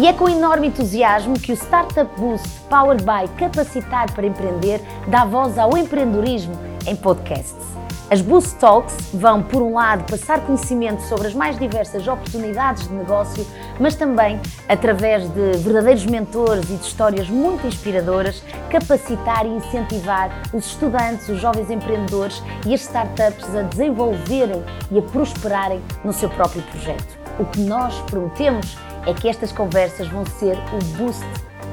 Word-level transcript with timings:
E 0.00 0.06
é 0.06 0.14
com 0.14 0.30
enorme 0.30 0.68
entusiasmo 0.68 1.38
que 1.38 1.52
o 1.52 1.54
Startup 1.54 2.10
Boost 2.18 2.48
Powered 2.70 3.04
by 3.04 3.28
Capacitar 3.36 4.10
para 4.14 4.26
Empreender 4.26 4.80
dá 5.08 5.26
voz 5.26 5.58
ao 5.58 5.76
empreendedorismo 5.76 6.54
em 6.86 6.96
podcasts. 6.96 7.66
As 8.10 8.22
Boost 8.22 8.56
Talks 8.56 8.96
vão, 9.12 9.42
por 9.42 9.60
um 9.60 9.74
lado, 9.74 10.10
passar 10.10 10.40
conhecimento 10.40 11.02
sobre 11.02 11.28
as 11.28 11.34
mais 11.34 11.58
diversas 11.58 12.08
oportunidades 12.08 12.88
de 12.88 12.94
negócio, 12.94 13.46
mas 13.78 13.94
também, 13.94 14.40
através 14.66 15.28
de 15.28 15.58
verdadeiros 15.58 16.06
mentores 16.06 16.64
e 16.70 16.76
de 16.76 16.82
histórias 16.86 17.28
muito 17.28 17.66
inspiradoras, 17.66 18.42
capacitar 18.70 19.44
e 19.44 19.50
incentivar 19.50 20.30
os 20.54 20.64
estudantes, 20.64 21.28
os 21.28 21.38
jovens 21.38 21.70
empreendedores 21.70 22.42
e 22.66 22.72
as 22.72 22.80
startups 22.80 23.54
a 23.54 23.62
desenvolverem 23.64 24.64
e 24.90 24.98
a 24.98 25.02
prosperarem 25.02 25.82
no 26.02 26.14
seu 26.14 26.30
próprio 26.30 26.62
projeto. 26.62 27.20
O 27.38 27.44
que 27.44 27.60
nós 27.60 27.94
prometemos 28.10 28.78
é 29.06 29.14
que 29.14 29.28
estas 29.28 29.50
conversas 29.50 30.08
vão 30.08 30.26
ser 30.26 30.56
o 30.58 30.96
boost 30.96 31.24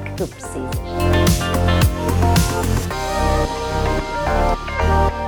que 0.04 0.16
tu 0.16 0.26
precisas. 0.28 0.70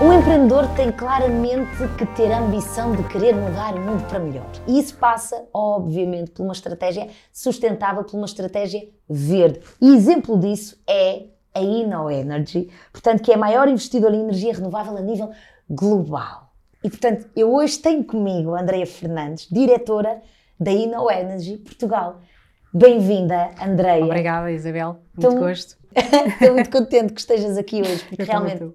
Um 0.03 0.19
empreendedor 0.19 0.67
tem 0.75 0.91
claramente 0.91 1.77
que 1.99 2.07
ter 2.17 2.33
a 2.33 2.39
ambição 2.39 2.97
de 2.97 3.05
querer 3.05 3.37
mudar 3.37 3.75
o 3.75 3.81
mundo 3.81 4.03
para 4.09 4.19
melhor. 4.19 4.51
E 4.67 4.79
isso 4.79 4.97
passa, 4.97 5.47
obviamente, 5.53 6.31
por 6.31 6.43
uma 6.43 6.55
estratégia 6.55 7.09
sustentável, 7.31 8.03
por 8.03 8.17
uma 8.17 8.25
estratégia 8.25 8.89
verde. 9.07 9.61
E 9.79 9.95
exemplo 9.95 10.39
disso 10.39 10.81
é 10.89 11.27
a 11.55 11.61
InnoEnergy, 11.61 12.71
portanto, 12.91 13.23
que 13.23 13.31
é 13.31 13.35
a 13.35 13.39
maior 13.39 13.69
investidora 13.69 14.17
em 14.17 14.21
energia 14.21 14.55
renovável 14.55 14.97
a 14.97 15.03
nível 15.03 15.31
global. 15.69 16.51
E, 16.83 16.89
portanto, 16.89 17.29
eu 17.37 17.53
hoje 17.53 17.79
tenho 17.79 18.03
comigo 18.03 18.55
a 18.55 18.63
Andrea 18.63 18.87
Fernandes, 18.87 19.47
diretora 19.51 20.23
da 20.61 20.71
InnoEnergy 20.71 21.57
Portugal. 21.57 22.21
Bem-vinda, 22.73 23.51
Andreia. 23.61 24.05
Obrigada, 24.05 24.53
Isabel. 24.53 24.99
Muito 25.17 25.17
então, 25.17 25.39
gosto. 25.39 25.79
Estou 25.97 26.53
muito 26.53 26.71
contente 26.71 27.15
que 27.15 27.21
estejas 27.21 27.57
aqui 27.57 27.81
hoje, 27.81 28.05
porque 28.05 28.23
realmente 28.23 28.71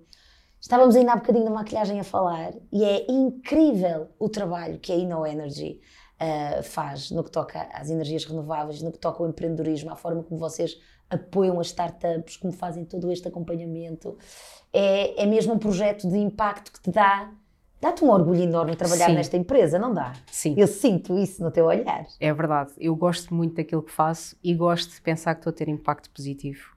estávamos 0.59 0.95
ainda 0.95 1.13
há 1.13 1.15
bocadinho 1.15 1.45
da 1.45 1.51
maquilhagem 1.51 1.99
a 1.99 2.03
falar 2.03 2.53
e 2.73 2.83
é 2.83 3.05
incrível 3.09 4.09
o 4.17 4.27
trabalho 4.27 4.79
que 4.79 4.91
a 4.91 4.95
InnoEnergy 4.95 5.79
uh, 6.19 6.63
faz 6.63 7.11
no 7.11 7.23
que 7.23 7.31
toca 7.31 7.69
às 7.71 7.89
energias 7.91 8.25
renováveis, 8.25 8.81
no 8.81 8.91
que 8.91 8.97
toca 8.97 9.23
ao 9.23 9.29
empreendedorismo, 9.29 9.91
à 9.91 9.95
forma 9.95 10.23
como 10.23 10.39
vocês 10.39 10.77
apoiam 11.07 11.59
as 11.59 11.67
startups, 11.67 12.35
como 12.37 12.51
fazem 12.51 12.83
todo 12.83 13.11
este 13.11 13.27
acompanhamento. 13.27 14.17
É, 14.73 15.21
é 15.21 15.25
mesmo 15.25 15.53
um 15.53 15.59
projeto 15.59 16.09
de 16.09 16.17
impacto 16.17 16.71
que 16.71 16.81
te 16.81 16.91
dá 16.91 17.31
Dá-te 17.81 18.03
um 18.03 18.09
orgulho 18.09 18.41
enorme 18.41 18.75
trabalhar 18.75 19.07
Sim. 19.07 19.15
nesta 19.15 19.37
empresa, 19.37 19.77
não 19.77 19.93
dá? 19.93 20.13
Sim. 20.31 20.55
Eu 20.57 20.67
sinto 20.67 21.17
isso 21.17 21.43
no 21.43 21.51
teu 21.51 21.65
olhar. 21.65 22.05
É 22.19 22.33
verdade. 22.33 22.71
Eu 22.77 22.95
gosto 22.95 23.33
muito 23.33 23.55
daquilo 23.55 23.83
que 23.83 23.91
faço 23.91 24.35
e 24.43 24.53
gosto 24.53 24.93
de 24.93 25.01
pensar 25.01 25.35
que 25.35 25.41
estou 25.41 25.51
a 25.51 25.53
ter 25.53 25.67
impacto 25.67 26.09
positivo 26.09 26.75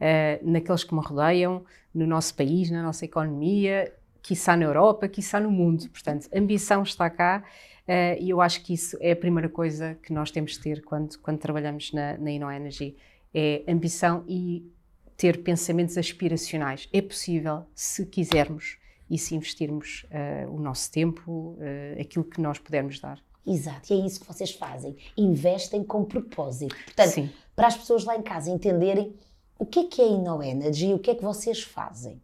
uh, 0.00 0.50
naqueles 0.50 0.84
que 0.84 0.94
me 0.94 1.00
rodeiam, 1.00 1.64
no 1.94 2.06
nosso 2.06 2.34
país, 2.34 2.70
na 2.70 2.82
nossa 2.82 3.04
economia, 3.04 3.92
quiçá 4.22 4.56
na 4.56 4.64
Europa, 4.64 5.08
quiçá 5.08 5.40
no 5.40 5.50
mundo. 5.50 5.88
Portanto, 5.88 6.28
a 6.34 6.38
ambição 6.38 6.82
está 6.82 7.08
cá 7.08 7.42
uh, 7.86 8.22
e 8.22 8.30
eu 8.30 8.40
acho 8.40 8.62
que 8.64 8.74
isso 8.74 8.96
é 9.00 9.12
a 9.12 9.16
primeira 9.16 9.48
coisa 9.48 9.98
que 10.02 10.12
nós 10.12 10.30
temos 10.30 10.52
de 10.52 10.60
ter 10.60 10.82
quando, 10.82 11.18
quando 11.20 11.38
trabalhamos 11.38 11.92
na, 11.92 12.16
na 12.18 12.30
InnoEnergy. 12.30 12.96
É 13.32 13.62
ambição 13.68 14.24
e 14.26 14.68
ter 15.16 15.42
pensamentos 15.42 15.96
aspiracionais. 15.96 16.88
É 16.92 17.00
possível 17.00 17.64
se 17.74 18.04
quisermos 18.06 18.79
e 19.10 19.18
se 19.18 19.34
investirmos 19.34 20.04
uh, 20.04 20.54
o 20.54 20.60
nosso 20.60 20.90
tempo, 20.90 21.56
uh, 21.58 22.00
aquilo 22.00 22.24
que 22.24 22.40
nós 22.40 22.58
pudermos 22.58 23.00
dar. 23.00 23.20
Exato, 23.46 23.92
e 23.92 24.00
é 24.00 24.06
isso 24.06 24.20
que 24.20 24.26
vocês 24.26 24.52
fazem. 24.52 24.96
Investem 25.16 25.82
com 25.82 26.04
propósito. 26.04 26.76
Portanto, 26.84 27.10
Sim. 27.10 27.30
para 27.56 27.66
as 27.66 27.76
pessoas 27.76 28.04
lá 28.04 28.16
em 28.16 28.22
casa 28.22 28.50
entenderem 28.50 29.14
o 29.58 29.66
que 29.66 29.80
é 29.80 29.84
que 29.84 30.00
é 30.00 30.04
a 30.04 30.08
InnoEnergy 30.08 30.90
e 30.90 30.94
o 30.94 30.98
que 30.98 31.10
é 31.10 31.14
que 31.14 31.22
vocês 31.22 31.62
fazem. 31.62 32.22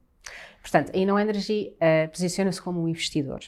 Portanto, 0.61 0.93
a 0.95 0.99
InnoEnergy 0.99 1.75
uh, 1.75 2.09
posiciona-se 2.11 2.63
como 2.63 2.81
um 2.81 2.89
investidor, 2.89 3.41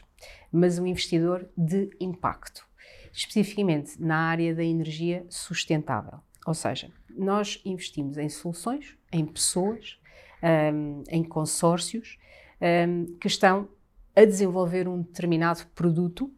mas 0.51 0.79
um 0.79 0.87
investidor 0.87 1.49
de 1.57 1.91
impacto, 2.01 2.67
especificamente 3.13 4.01
na 4.01 4.17
área 4.17 4.55
da 4.55 4.65
energia 4.65 5.25
sustentável. 5.29 6.21
Ou 6.47 6.55
seja, 6.55 6.91
nós 7.11 7.61
investimos 7.65 8.17
em 8.17 8.29
soluções, 8.29 8.97
em 9.13 9.27
pessoas, 9.27 9.99
um, 10.43 11.03
em 11.09 11.25
consórcios 11.25 12.19
um, 12.61 13.17
que 13.19 13.27
estão 13.27 13.69
a 14.15 14.25
desenvolver 14.25 14.89
um 14.89 15.03
determinado 15.03 15.67
produto 15.75 16.33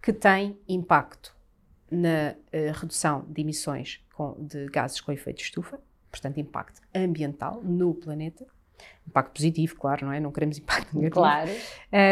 que 0.00 0.12
tem 0.12 0.58
impacto 0.68 1.34
na 1.90 2.34
uh, 2.52 2.72
redução 2.72 3.24
de 3.28 3.40
emissões 3.40 4.00
com, 4.14 4.36
de 4.38 4.66
gases 4.66 5.00
com 5.00 5.12
efeito 5.12 5.38
de 5.38 5.44
estufa, 5.44 5.80
portanto, 6.10 6.38
impacto 6.38 6.80
ambiental 6.94 7.60
no 7.62 7.94
planeta. 7.94 8.46
Impacto 9.06 9.32
positivo, 9.34 9.74
claro, 9.76 10.06
não 10.06 10.12
é? 10.12 10.20
Não 10.20 10.30
queremos 10.30 10.58
impacto 10.58 10.94
negativo. 10.94 11.20
Claro. 11.20 11.50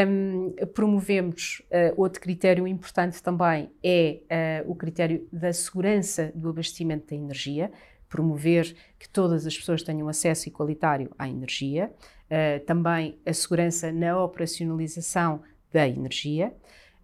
Um, 0.08 0.54
promovemos 0.72 1.62
uh, 1.66 2.00
outro 2.00 2.20
critério 2.20 2.66
importante 2.66 3.22
também 3.22 3.70
é 3.82 4.62
uh, 4.64 4.70
o 4.70 4.74
critério 4.74 5.28
da 5.32 5.52
segurança 5.52 6.32
do 6.34 6.48
abastecimento 6.48 7.08
da 7.08 7.16
energia, 7.16 7.70
promover 8.14 8.76
que 8.96 9.08
todas 9.08 9.44
as 9.44 9.58
pessoas 9.58 9.82
tenham 9.82 10.08
acesso 10.08 10.48
igualitário 10.48 11.10
à 11.18 11.28
energia, 11.28 11.92
uh, 12.30 12.64
também 12.64 13.18
a 13.26 13.32
segurança 13.32 13.90
na 13.90 14.22
operacionalização 14.22 15.42
da 15.72 15.88
energia, 15.88 16.54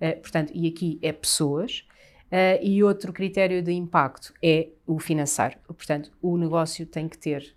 uh, 0.00 0.20
portanto, 0.20 0.52
e 0.54 0.68
aqui 0.68 1.00
é 1.02 1.10
pessoas, 1.10 1.84
uh, 2.26 2.62
e 2.62 2.80
outro 2.84 3.12
critério 3.12 3.60
de 3.60 3.72
impacto 3.72 4.32
é 4.40 4.68
o 4.86 5.00
financeiro, 5.00 5.56
portanto, 5.66 6.12
o 6.22 6.38
negócio 6.38 6.86
tem 6.86 7.08
que 7.08 7.18
ter, 7.18 7.56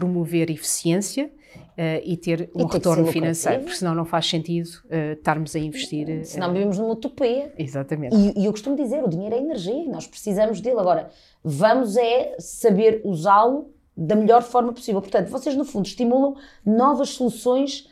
promover 0.00 0.50
eficiência, 0.50 1.30
Uh, 1.70 1.98
e 2.04 2.16
ter 2.16 2.50
um 2.54 2.68
e 2.68 2.72
retorno 2.72 3.06
financeiro, 3.06 3.62
porque 3.62 3.76
senão 3.76 3.94
não 3.94 4.04
faz 4.04 4.26
sentido 4.26 4.66
uh, 4.66 5.12
estarmos 5.14 5.56
a 5.56 5.58
investir. 5.58 6.08
Uh, 6.08 6.24
senão 6.24 6.52
vivemos 6.52 6.78
numa 6.78 6.92
utopia. 6.92 7.52
Exatamente. 7.56 8.14
E, 8.14 8.40
e, 8.40 8.44
eu 8.44 8.52
costumo 8.52 8.76
dizer, 8.76 9.02
o 9.02 9.08
dinheiro 9.08 9.34
é 9.34 9.38
energia, 9.38 9.84
nós 9.86 10.06
precisamos 10.06 10.60
dele. 10.60 10.78
Agora, 10.78 11.10
vamos 11.42 11.96
é 11.96 12.36
saber 12.38 13.00
usá-lo 13.02 13.72
da 13.96 14.14
melhor 14.14 14.42
forma 14.42 14.72
possível. 14.72 15.00
Portanto, 15.00 15.28
vocês 15.28 15.56
no 15.56 15.64
fundo 15.64 15.86
estimulam 15.86 16.36
novas 16.64 17.10
soluções 17.10 17.88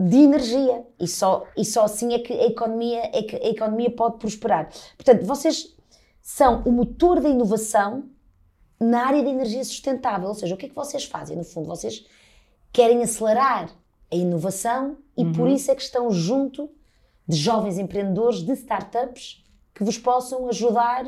de 0.00 0.16
energia 0.16 0.84
e 0.98 1.06
só, 1.06 1.44
e 1.56 1.64
só 1.64 1.84
assim 1.84 2.14
é 2.14 2.18
que 2.20 2.32
a 2.32 2.46
economia, 2.46 3.10
é 3.12 3.22
que 3.22 3.36
a 3.36 3.48
economia 3.48 3.90
pode 3.90 4.18
prosperar. 4.18 4.70
Portanto, 4.96 5.24
vocês 5.26 5.76
são 6.20 6.62
o 6.64 6.72
motor 6.72 7.20
da 7.20 7.28
inovação 7.28 8.04
na 8.80 9.06
área 9.06 9.22
da 9.22 9.30
energia 9.30 9.64
sustentável. 9.64 10.28
Ou 10.28 10.34
seja, 10.34 10.54
o 10.54 10.58
que 10.58 10.66
é 10.66 10.68
que 10.68 10.74
vocês 10.74 11.04
fazem? 11.04 11.36
No 11.36 11.44
fundo, 11.44 11.66
vocês 11.66 12.06
querem 12.72 13.02
acelerar 13.02 13.70
a 14.10 14.16
inovação 14.16 14.98
e 15.16 15.24
uhum. 15.24 15.32
por 15.32 15.48
isso 15.48 15.70
é 15.70 15.74
que 15.74 15.82
estão 15.82 16.10
junto 16.10 16.70
de 17.26 17.36
jovens 17.36 17.78
empreendedores, 17.78 18.42
de 18.42 18.52
startups 18.52 19.44
que 19.74 19.84
vos 19.84 19.98
possam 19.98 20.48
ajudar 20.48 21.06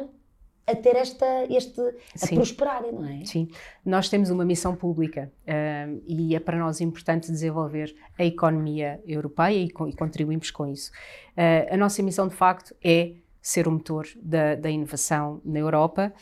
a 0.66 0.76
ter 0.76 0.94
esta, 0.94 1.26
este, 1.48 1.80
a 2.14 2.26
Sim. 2.26 2.36
prosperarem, 2.36 2.92
não 2.92 3.04
é? 3.04 3.24
Sim, 3.24 3.48
nós 3.84 4.08
temos 4.08 4.30
uma 4.30 4.44
missão 4.44 4.76
pública 4.76 5.32
uh, 5.42 6.02
e 6.06 6.36
é 6.36 6.40
para 6.40 6.58
nós 6.58 6.80
importante 6.80 7.30
desenvolver 7.32 7.94
a 8.16 8.24
economia 8.24 9.02
europeia 9.06 9.56
e, 9.56 9.64
e 9.64 9.92
contribuímos 9.96 10.50
com 10.50 10.66
isso. 10.66 10.92
Uh, 11.36 11.74
a 11.74 11.76
nossa 11.76 12.02
missão, 12.02 12.28
de 12.28 12.34
facto, 12.34 12.74
é 12.84 13.14
ser 13.42 13.66
o 13.66 13.72
motor 13.72 14.06
da, 14.22 14.54
da 14.54 14.70
inovação 14.70 15.40
na 15.44 15.58
Europa 15.58 16.12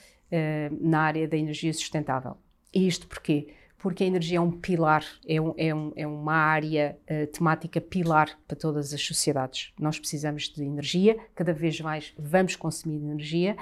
na 0.81 1.01
área 1.01 1.27
da 1.27 1.37
energia 1.37 1.73
sustentável. 1.73 2.37
E 2.75 2.87
isto 2.87 3.07
porquê? 3.07 3.55
porque 3.79 4.03
a 4.03 4.07
energia 4.07 4.39
é 4.39 4.41
um 4.41 4.51
pilar, 4.51 5.05
é, 5.27 5.41
um, 5.41 5.55
é, 5.57 5.75
um, 5.75 5.93
é 5.95 6.07
uma 6.07 6.35
área 6.35 6.99
uh, 7.09 7.27
temática 7.29 7.81
pilar 7.81 8.37
para 8.47 8.57
todas 8.57 8.93
as 8.93 9.01
sociedades. 9.01 9.73
Nós 9.79 9.99
precisamos 9.99 10.49
de 10.49 10.65
energia, 10.65 11.17
cada 11.35 11.53
vez 11.53 11.81
mais 11.81 12.13
vamos 12.19 12.57
consumir 12.57 12.97
energia. 12.97 13.57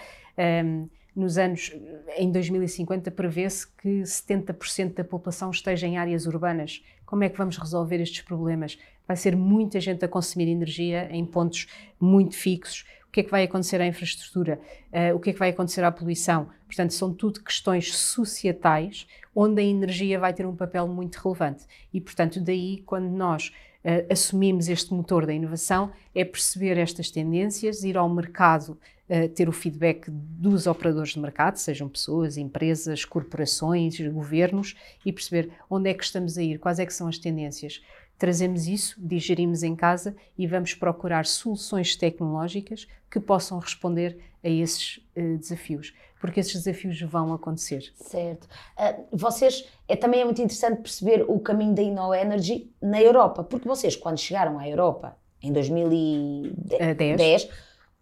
Um, 0.65 0.89
nos 1.15 1.39
anos, 1.39 1.73
em 2.19 2.31
2050, 2.31 3.11
prevê-se 3.11 3.67
que 3.67 4.03
70% 4.03 4.95
da 4.95 5.05
população 5.05 5.51
esteja 5.51 5.87
em 5.87 5.97
áreas 5.97 6.27
urbanas. 6.27 6.83
Como 7.07 7.25
é 7.25 7.29
que 7.31 7.39
vamos 7.39 7.57
resolver 7.57 8.01
estes 8.03 8.21
problemas? 8.21 8.79
Vai 9.09 9.17
ser 9.17 9.35
muita 9.35 9.81
gente 9.81 10.05
a 10.05 10.09
consumir 10.09 10.49
energia 10.49 11.09
em 11.11 11.25
pontos 11.25 11.69
muito 11.99 12.35
fixos 12.35 12.85
que 13.17 13.21
é 13.21 13.23
que 13.23 13.31
vai 13.31 13.45
acontecer 13.45 13.81
à 13.81 13.87
infraestrutura, 13.87 14.61
uh, 14.93 15.17
o 15.17 15.19
que 15.19 15.31
é 15.31 15.33
que 15.33 15.39
vai 15.39 15.49
acontecer 15.49 15.83
à 15.83 15.91
poluição. 15.91 16.51
Portanto, 16.67 16.93
são 16.93 17.15
tudo 17.15 17.41
questões 17.41 17.97
societais 17.97 19.07
onde 19.35 19.63
a 19.63 19.65
energia 19.65 20.21
vai 20.21 20.35
ter 20.35 20.45
um 20.45 20.55
papel 20.55 20.87
muito 20.87 21.17
relevante. 21.17 21.65
E, 21.95 21.99
portanto, 21.99 22.39
daí, 22.39 22.83
quando 22.85 23.09
nós 23.09 23.55
uh, 23.83 24.13
assumimos 24.13 24.69
este 24.69 24.93
motor 24.93 25.25
da 25.25 25.33
inovação, 25.33 25.93
é 26.15 26.27
perceber 26.27 26.77
estas 26.77 27.11
tendências, 27.11 27.85
ir 27.85 27.97
ao 27.97 28.07
mercado, 28.07 28.79
uh, 29.09 29.29
ter 29.31 29.49
o 29.49 29.53
feedback 29.53 30.11
dos 30.11 30.67
operadores 30.67 31.15
de 31.15 31.19
mercado, 31.19 31.57
sejam 31.57 31.89
pessoas, 31.89 32.37
empresas, 32.37 33.07
corporações, 33.07 33.99
governos, 33.99 34.77
e 35.07 35.11
perceber 35.11 35.51
onde 35.71 35.89
é 35.89 35.95
que 35.95 36.05
estamos 36.05 36.37
a 36.37 36.43
ir, 36.43 36.59
quais 36.59 36.79
é 36.79 36.85
que 36.85 36.93
são 36.93 37.09
as 37.09 37.17
tendências 37.17 37.81
trazemos 38.19 38.67
isso, 38.67 38.95
digerimos 38.99 39.63
em 39.63 39.75
casa 39.75 40.17
e 40.37 40.47
vamos 40.47 40.75
procurar 40.75 41.27
soluções 41.27 41.97
tecnológicas 41.97 42.87
que 43.11 43.21
possam 43.21 43.59
responder 43.59 44.19
a 44.43 44.49
esses 44.49 44.99
uh, 45.17 45.39
desafios. 45.39 45.95
porque 46.21 46.41
esses 46.41 46.55
desafios 46.55 47.01
vão 47.03 47.33
acontecer. 47.33 47.93
Certo. 47.95 48.45
Uh, 48.79 49.05
vocês, 49.13 49.69
é, 49.87 49.95
também 49.95 50.21
é 50.21 50.25
muito 50.25 50.41
interessante 50.41 50.81
perceber 50.81 51.25
o 51.29 51.39
caminho 51.39 51.75
da 51.75 51.83
InnoEnergy 51.83 52.73
na 52.81 53.01
Europa, 53.01 53.45
porque 53.45 53.69
vocês, 53.69 53.95
quando 53.95 54.19
chegaram 54.19 54.59
à 54.59 54.69
Europa 54.69 55.17
em 55.43 55.53
2010, 55.53 57.45
uh, 57.45 57.49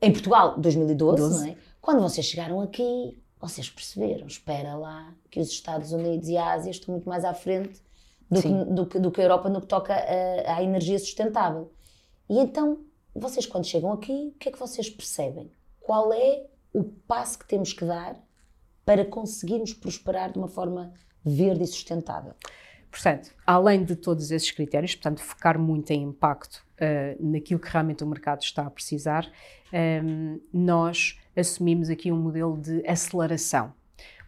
em 0.01 0.13
Portugal 0.13 0.59
2012, 0.59 1.23
12. 1.23 1.45
não 1.45 1.53
é? 1.53 1.57
Quando 1.81 2.01
vocês 2.01 2.27
chegaram 2.27 2.61
aqui, 2.61 3.19
vocês 3.41 3.69
perceberam, 3.69 4.27
espera 4.27 4.75
lá, 4.75 5.13
que 5.31 5.41
os 5.41 5.51
Estados 5.51 5.93
Unidos 5.93 6.29
e 6.29 6.37
a 6.37 6.53
Ásia 6.53 6.71
estão 6.71 6.95
muito 6.95 7.09
mais 7.09 7.25
à 7.25 7.35
frente 7.35 7.84
do, 8.31 8.43
que, 8.43 8.49
do, 8.49 8.87
que, 8.87 8.99
do 8.99 9.11
que, 9.11 9.21
a 9.21 9.25
Europa 9.25 9.49
no 9.49 9.61
que 9.61 9.67
toca 9.67 9.95
à 9.95 10.63
energia 10.63 10.99
sustentável. 10.99 11.71
E 12.29 12.39
então, 12.39 12.81
vocês 13.15 13.47
quando 13.47 13.65
chegam 13.65 13.93
aqui, 13.93 14.33
o 14.35 14.39
que 14.39 14.49
é 14.49 14.53
que 14.53 14.59
vocês 14.59 14.91
percebem? 14.91 15.51
Qual 15.81 16.13
é 16.13 16.47
o 16.73 16.83
passo 16.83 17.39
que 17.39 17.47
temos 17.47 17.73
que 17.73 17.85
dar 17.85 18.17
para 18.85 19.05
conseguirmos 19.05 19.73
prosperar 19.73 20.33
de 20.33 20.39
uma 20.39 20.49
forma 20.49 20.93
verde 21.25 21.65
e 21.65 21.67
sustentável? 21.67 22.35
Portanto, 22.91 23.35
além 23.45 23.85
de 23.85 23.97
todos 23.97 24.31
esses 24.31 24.51
critérios, 24.53 24.95
portanto, 24.95 25.21
focar 25.21 25.59
muito 25.59 25.91
em 25.91 26.03
impacto 26.03 26.65
uh, 26.75 27.31
naquilo 27.31 27.59
que 27.59 27.69
realmente 27.69 28.05
o 28.05 28.07
mercado 28.07 28.43
está 28.43 28.65
a 28.65 28.71
precisar, 28.71 29.27
um, 29.73 29.77
ehm, 29.77 30.41
nós 30.53 31.21
assumimos 31.37 31.91
aqui 31.91 32.13
um 32.13 32.17
modelo 32.17 32.57
de 32.57 32.87
aceleração. 32.87 33.75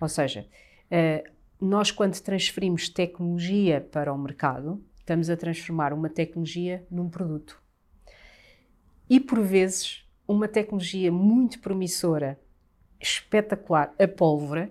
Ou 0.00 0.08
seja, 0.08 0.48
uh, 0.90 1.30
nós, 1.60 1.90
quando 1.90 2.20
transferimos 2.20 2.88
tecnologia 2.88 3.80
para 3.80 4.12
o 4.12 4.18
mercado, 4.18 4.84
estamos 4.98 5.30
a 5.30 5.36
transformar 5.36 5.92
uma 5.92 6.08
tecnologia 6.08 6.86
num 6.90 7.08
produto. 7.08 7.62
E, 9.08 9.20
por 9.20 9.40
vezes, 9.40 10.04
uma 10.26 10.48
tecnologia 10.48 11.10
muito 11.10 11.60
promissora, 11.60 12.38
espetacular, 13.00 13.94
a 13.98 14.08
pólvora, 14.08 14.70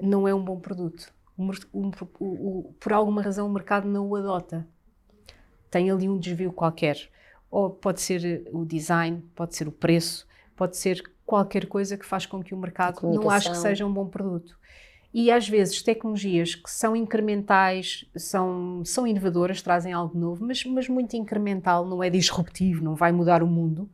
não 0.00 0.26
é 0.26 0.34
um 0.34 0.42
bom 0.42 0.58
produto. 0.58 1.12
Um, 1.38 1.50
um, 1.72 1.90
um, 2.20 2.74
por 2.80 2.92
alguma 2.92 3.22
razão, 3.22 3.46
o 3.46 3.52
mercado 3.52 3.86
não 3.86 4.08
o 4.08 4.16
adota. 4.16 4.66
Tem 5.70 5.90
ali 5.90 6.08
um 6.08 6.18
desvio 6.18 6.52
qualquer. 6.52 7.10
Ou 7.50 7.70
pode 7.70 8.00
ser 8.00 8.48
o 8.52 8.64
design, 8.64 9.22
pode 9.34 9.54
ser 9.54 9.68
o 9.68 9.72
preço, 9.72 10.26
pode 10.56 10.76
ser 10.76 11.02
qualquer 11.24 11.66
coisa 11.66 11.96
que 11.96 12.06
faz 12.06 12.26
com 12.26 12.42
que 12.42 12.54
o 12.54 12.58
mercado 12.58 13.02
não 13.02 13.30
ache 13.30 13.50
que 13.50 13.56
seja 13.56 13.86
um 13.86 13.92
bom 13.92 14.08
produto. 14.08 14.58
E 15.12 15.30
às 15.30 15.48
vezes 15.48 15.82
tecnologias 15.82 16.54
que 16.54 16.70
são 16.70 16.94
incrementais, 16.94 18.04
são, 18.16 18.82
são 18.84 19.06
inovadoras, 19.06 19.60
trazem 19.60 19.92
algo 19.92 20.16
novo, 20.16 20.44
mas, 20.46 20.64
mas 20.64 20.88
muito 20.88 21.16
incremental, 21.16 21.84
não 21.84 22.02
é 22.02 22.08
disruptivo, 22.08 22.84
não 22.84 22.94
vai 22.94 23.10
mudar 23.10 23.42
o 23.42 23.46
mundo, 23.46 23.90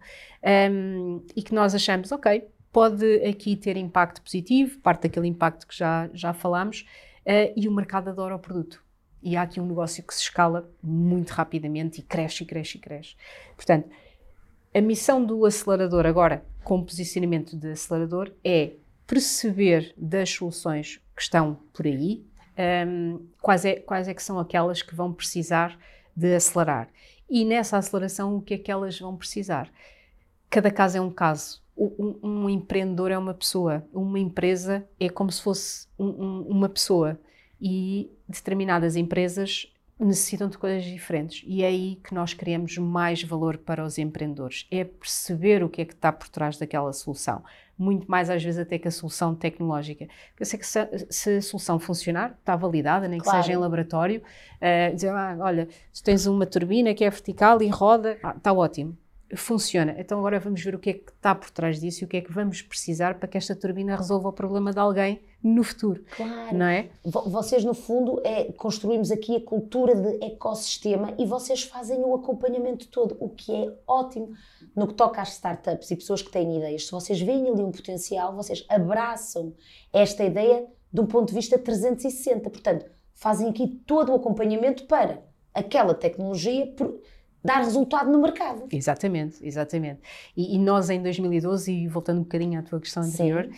um, 0.70 1.22
e 1.34 1.42
que 1.42 1.54
nós 1.54 1.74
achamos, 1.74 2.12
ok, 2.12 2.46
pode 2.70 3.24
aqui 3.24 3.56
ter 3.56 3.78
impacto 3.78 4.20
positivo, 4.20 4.78
parte 4.80 5.04
daquele 5.04 5.26
impacto 5.26 5.66
que 5.66 5.74
já, 5.76 6.10
já 6.12 6.34
falámos, 6.34 6.86
uh, 7.22 7.52
e 7.56 7.66
o 7.66 7.72
mercado 7.72 8.10
adora 8.10 8.36
o 8.36 8.38
produto. 8.38 8.84
E 9.22 9.36
há 9.36 9.42
aqui 9.42 9.58
um 9.58 9.66
negócio 9.66 10.02
que 10.02 10.14
se 10.14 10.20
escala 10.20 10.70
muito 10.82 11.30
rapidamente 11.30 12.00
e 12.00 12.02
cresce 12.02 12.42
e 12.42 12.46
cresce 12.46 12.76
e 12.76 12.80
cresce. 12.80 13.16
Portanto, 13.56 13.88
a 14.74 14.80
missão 14.82 15.24
do 15.24 15.46
acelerador 15.46 16.04
agora, 16.04 16.44
com 16.62 16.84
posicionamento 16.84 17.56
de 17.56 17.70
acelerador, 17.70 18.30
é 18.44 18.72
perceber 19.06 19.94
das 19.96 20.30
soluções 20.30 21.00
que 21.14 21.22
estão 21.22 21.58
por 21.72 21.86
aí, 21.86 22.24
um, 22.86 23.26
quais, 23.40 23.64
é, 23.64 23.76
quais 23.76 24.08
é 24.08 24.14
que 24.14 24.22
são 24.22 24.38
aquelas 24.38 24.82
que 24.82 24.94
vão 24.94 25.12
precisar 25.12 25.78
de 26.14 26.34
acelerar. 26.34 26.88
E 27.28 27.44
nessa 27.44 27.76
aceleração, 27.76 28.36
o 28.36 28.42
que 28.42 28.54
é 28.54 28.58
que 28.58 28.70
elas 28.70 28.98
vão 28.98 29.16
precisar? 29.16 29.70
Cada 30.48 30.70
caso 30.70 30.98
é 30.98 31.00
um 31.00 31.10
caso. 31.10 31.62
Um, 31.76 32.18
um 32.22 32.48
empreendedor 32.48 33.10
é 33.10 33.18
uma 33.18 33.34
pessoa, 33.34 33.86
uma 33.92 34.18
empresa 34.18 34.88
é 34.98 35.10
como 35.10 35.30
se 35.30 35.42
fosse 35.42 35.86
um, 35.98 36.40
uma 36.42 36.68
pessoa. 36.68 37.20
E 37.60 38.10
determinadas 38.28 38.96
empresas 38.96 39.72
necessitam 39.98 40.48
de 40.48 40.58
coisas 40.58 40.84
diferentes. 40.84 41.42
E 41.46 41.62
é 41.62 41.66
aí 41.66 42.00
que 42.04 42.14
nós 42.14 42.34
queremos 42.34 42.76
mais 42.78 43.22
valor 43.22 43.58
para 43.58 43.84
os 43.84 43.98
empreendedores. 43.98 44.66
É 44.70 44.84
perceber 44.84 45.62
o 45.62 45.68
que 45.68 45.82
é 45.82 45.84
que 45.84 45.94
está 45.94 46.12
por 46.12 46.28
trás 46.28 46.58
daquela 46.58 46.92
solução. 46.92 47.42
Muito 47.78 48.10
mais, 48.10 48.30
às 48.30 48.42
vezes, 48.42 48.58
até 48.58 48.78
que 48.78 48.88
a 48.88 48.90
solução 48.90 49.34
tecnológica. 49.34 50.08
Eu 50.38 50.46
sei 50.46 50.58
que 50.58 50.66
se, 50.66 51.06
se 51.10 51.36
a 51.36 51.42
solução 51.42 51.78
funcionar, 51.78 52.34
está 52.38 52.56
validada, 52.56 53.06
nem 53.06 53.18
que 53.18 53.24
claro. 53.24 53.42
seja 53.42 53.52
em 53.52 53.60
laboratório, 53.60 54.22
uh, 54.22 54.94
dizer, 54.94 55.10
ah, 55.10 55.36
olha, 55.40 55.68
se 55.92 56.02
tens 56.02 56.26
uma 56.26 56.46
turbina 56.46 56.94
que 56.94 57.04
é 57.04 57.10
vertical 57.10 57.60
e 57.60 57.68
roda, 57.68 58.18
ah, 58.22 58.34
está 58.36 58.52
ótimo 58.52 58.96
funciona. 59.34 59.94
Então 59.98 60.18
agora 60.18 60.38
vamos 60.38 60.62
ver 60.62 60.74
o 60.74 60.78
que 60.78 60.90
é 60.90 60.92
que 60.92 61.10
está 61.10 61.34
por 61.34 61.50
trás 61.50 61.80
disso 61.80 62.02
e 62.02 62.04
o 62.04 62.08
que 62.08 62.18
é 62.18 62.20
que 62.20 62.32
vamos 62.32 62.62
precisar 62.62 63.18
para 63.18 63.26
que 63.26 63.36
esta 63.36 63.56
turbina 63.56 63.96
resolva 63.96 64.28
o 64.28 64.32
problema 64.32 64.72
de 64.72 64.78
alguém 64.78 65.20
no 65.42 65.64
futuro. 65.64 66.04
Claro. 66.16 66.56
Não 66.56 66.66
é? 66.66 66.90
Vocês, 67.04 67.64
no 67.64 67.74
fundo, 67.74 68.20
é, 68.24 68.52
construímos 68.52 69.10
aqui 69.10 69.36
a 69.36 69.40
cultura 69.40 69.94
de 69.94 70.24
ecossistema 70.24 71.14
e 71.18 71.26
vocês 71.26 71.64
fazem 71.64 71.98
o 72.00 72.14
acompanhamento 72.14 72.88
todo, 72.88 73.16
o 73.20 73.28
que 73.28 73.52
é 73.54 73.72
ótimo 73.86 74.32
no 74.74 74.86
que 74.86 74.94
toca 74.94 75.20
às 75.20 75.32
startups 75.32 75.90
e 75.90 75.96
pessoas 75.96 76.22
que 76.22 76.30
têm 76.30 76.56
ideias. 76.56 76.86
Se 76.86 76.92
vocês 76.92 77.20
veem 77.20 77.48
ali 77.48 77.62
um 77.62 77.72
potencial, 77.72 78.34
vocês 78.34 78.64
abraçam 78.68 79.54
esta 79.92 80.24
ideia 80.24 80.66
de 80.92 81.00
um 81.00 81.06
ponto 81.06 81.28
de 81.28 81.34
vista 81.34 81.58
360. 81.58 82.48
Portanto, 82.50 82.86
fazem 83.14 83.48
aqui 83.48 83.66
todo 83.86 84.12
o 84.12 84.14
acompanhamento 84.14 84.84
para 84.86 85.22
aquela 85.52 85.94
tecnologia 85.94 86.74
dar 87.46 87.58
resultado 87.58 88.10
no 88.10 88.20
mercado. 88.20 88.64
Exatamente, 88.70 89.36
exatamente. 89.46 90.00
E, 90.36 90.56
e, 90.56 90.58
nós 90.58 90.90
em 90.90 91.02
2012, 91.02 91.72
e 91.72 91.88
voltando 91.88 92.18
um 92.18 92.22
bocadinho 92.22 92.58
à 92.58 92.62
tua 92.62 92.80
questão 92.80 93.02
anterior, 93.02 93.48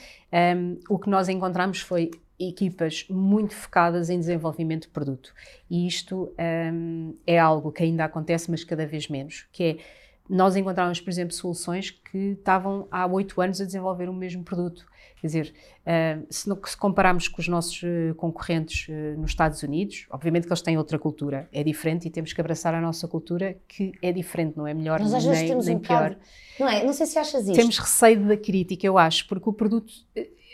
um, 0.57 0.79
o 0.89 0.99
que 0.99 1.11
nós 1.11 1.29
encontramos 1.29 1.81
foi 1.81 2.11
equipas 2.39 3.05
muito 3.11 3.55
focadas 3.55 4.11
em 4.11 4.19
desenvolvimento 4.19 4.83
de 4.83 4.91
produto. 4.91 5.35
E 5.69 5.87
isto 5.87 6.33
um, 6.73 7.15
é 7.27 7.39
algo 7.39 7.73
que 7.73 7.83
ainda 7.83 8.05
acontece, 8.05 8.51
mas 8.51 8.63
cada 8.63 8.87
vez 8.87 9.09
menos, 9.09 9.49
que 9.51 9.65
é 9.65 9.77
nós 10.29 10.57
encontrávamos, 10.57 11.01
por 11.01 11.11
exemplo, 11.11 11.35
soluções 11.35 11.91
que 11.91 12.37
estavam 12.39 12.87
há 12.91 13.07
oito 13.07 13.41
anos 13.41 13.61
a 13.61 13.65
desenvolver 13.65 14.09
o 14.09 14.13
mesmo 14.13 14.45
produto. 14.45 14.87
Quer 15.21 15.27
dizer, 15.27 15.55
uh, 15.81 16.27
se, 16.31 16.77
compararmos 16.77 17.27
com 17.27 17.41
os 17.41 17.49
nossos 17.49 17.83
uh, 17.83 18.15
concorrentes 18.17 18.89
uh, 18.89 19.19
nos 19.19 19.31
Estados 19.31 19.63
Unidos, 19.63 20.07
obviamente 20.11 20.47
que 20.47 20.53
eles 20.53 20.63
têm 20.63 20.77
outra 20.77 20.99
cultura, 20.99 21.49
é 21.53 21.65
diferente 21.65 22.07
e 22.07 22.11
temos 22.11 22.33
que 22.33 22.41
abraçar 22.41 22.75
a 22.75 22.81
nossa 22.81 23.09
cultura, 23.09 23.57
que 23.67 23.93
é 24.03 24.13
diferente, 24.13 24.57
não 24.57 24.67
é 24.67 24.75
melhor 24.75 25.01
Nós, 25.01 25.15
às 25.15 25.25
nem, 25.25 25.33
vezes 25.33 25.49
temos 25.49 25.67
nem 25.67 25.77
um 25.77 25.81
pior. 25.81 26.11
Bocado, 26.11 26.21
não 26.61 26.69
é? 26.69 26.85
Não 26.85 26.93
sei 26.93 27.07
se 27.07 27.19
achas 27.19 27.43
isso. 27.45 27.55
Temos 27.55 27.79
receio 27.79 28.25
da 28.27 28.37
crítica, 28.37 28.87
eu 28.87 28.97
acho, 28.97 29.27
porque 29.27 29.49
o 29.49 29.53
produto, 29.53 29.93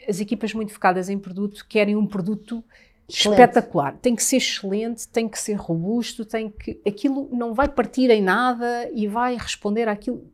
as 0.09 0.21
equipas 0.21 0.55
muito 0.55 0.73
focadas 0.73 1.11
em 1.11 1.19
produto 1.19 1.67
querem 1.69 1.97
um 1.97 2.07
produto 2.07 2.65
Excelente. 3.09 3.41
espetacular. 3.41 3.97
Tem 3.99 4.17
que 4.17 4.23
ser 4.23 4.37
excelente, 4.37 5.07
tem 5.09 5.29
que 5.29 5.39
ser 5.39 5.55
robusto, 5.55 6.25
tem 6.25 6.51
que 6.51 6.81
aquilo 6.87 7.29
não 7.33 7.53
vai 7.53 7.69
partir 7.69 8.11
em 8.11 8.23
nada 8.23 8.91
e 8.93 9.07
vai 9.07 9.37
responder 9.37 9.89
àquilo. 9.89 10.31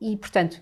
E 0.00 0.16
portanto, 0.16 0.60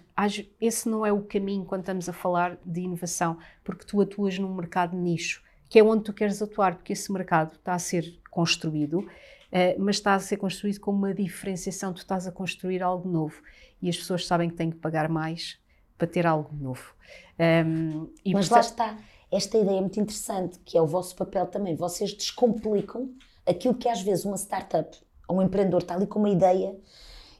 esse 0.60 0.88
não 0.88 1.04
é 1.04 1.12
o 1.12 1.22
caminho 1.22 1.64
quando 1.64 1.80
estamos 1.80 2.08
a 2.08 2.12
falar 2.12 2.58
de 2.64 2.80
inovação, 2.80 3.38
porque 3.62 3.84
tu 3.84 4.00
atuas 4.00 4.38
num 4.38 4.54
mercado 4.54 4.96
nicho, 4.96 5.42
que 5.68 5.78
é 5.78 5.82
onde 5.82 6.04
tu 6.04 6.12
queres 6.12 6.40
atuar, 6.40 6.76
porque 6.76 6.92
esse 6.92 7.12
mercado 7.12 7.54
está 7.54 7.74
a 7.74 7.78
ser 7.78 8.18
construído, 8.30 9.06
eh, 9.52 9.76
mas 9.78 9.96
está 9.96 10.14
a 10.14 10.18
ser 10.18 10.36
construído 10.38 10.80
com 10.80 10.90
uma 10.90 11.12
diferenciação. 11.14 11.92
Tu 11.92 11.98
estás 11.98 12.26
a 12.26 12.32
construir 12.32 12.82
algo 12.82 13.08
novo 13.08 13.42
e 13.80 13.88
as 13.88 13.96
pessoas 13.96 14.26
sabem 14.26 14.48
que 14.48 14.56
têm 14.56 14.70
que 14.70 14.78
pagar 14.78 15.08
mais 15.08 15.58
para 15.96 16.06
ter 16.06 16.26
algo 16.26 16.54
novo. 16.54 16.94
Um, 17.38 18.08
mas 18.32 18.48
lá 18.48 18.60
está 18.60 18.96
esta 19.36 19.58
ideia 19.58 19.78
é 19.78 19.80
muito 19.80 20.00
interessante, 20.00 20.58
que 20.64 20.78
é 20.78 20.82
o 20.82 20.86
vosso 20.86 21.14
papel 21.14 21.46
também. 21.46 21.74
Vocês 21.76 22.12
descomplicam 22.12 23.10
aquilo 23.44 23.74
que 23.74 23.88
às 23.88 24.00
vezes 24.00 24.24
uma 24.24 24.36
startup 24.36 24.98
ou 25.28 25.38
um 25.38 25.42
empreendedor 25.42 25.82
está 25.82 25.94
ali 25.94 26.06
com 26.06 26.18
uma 26.18 26.30
ideia 26.30 26.76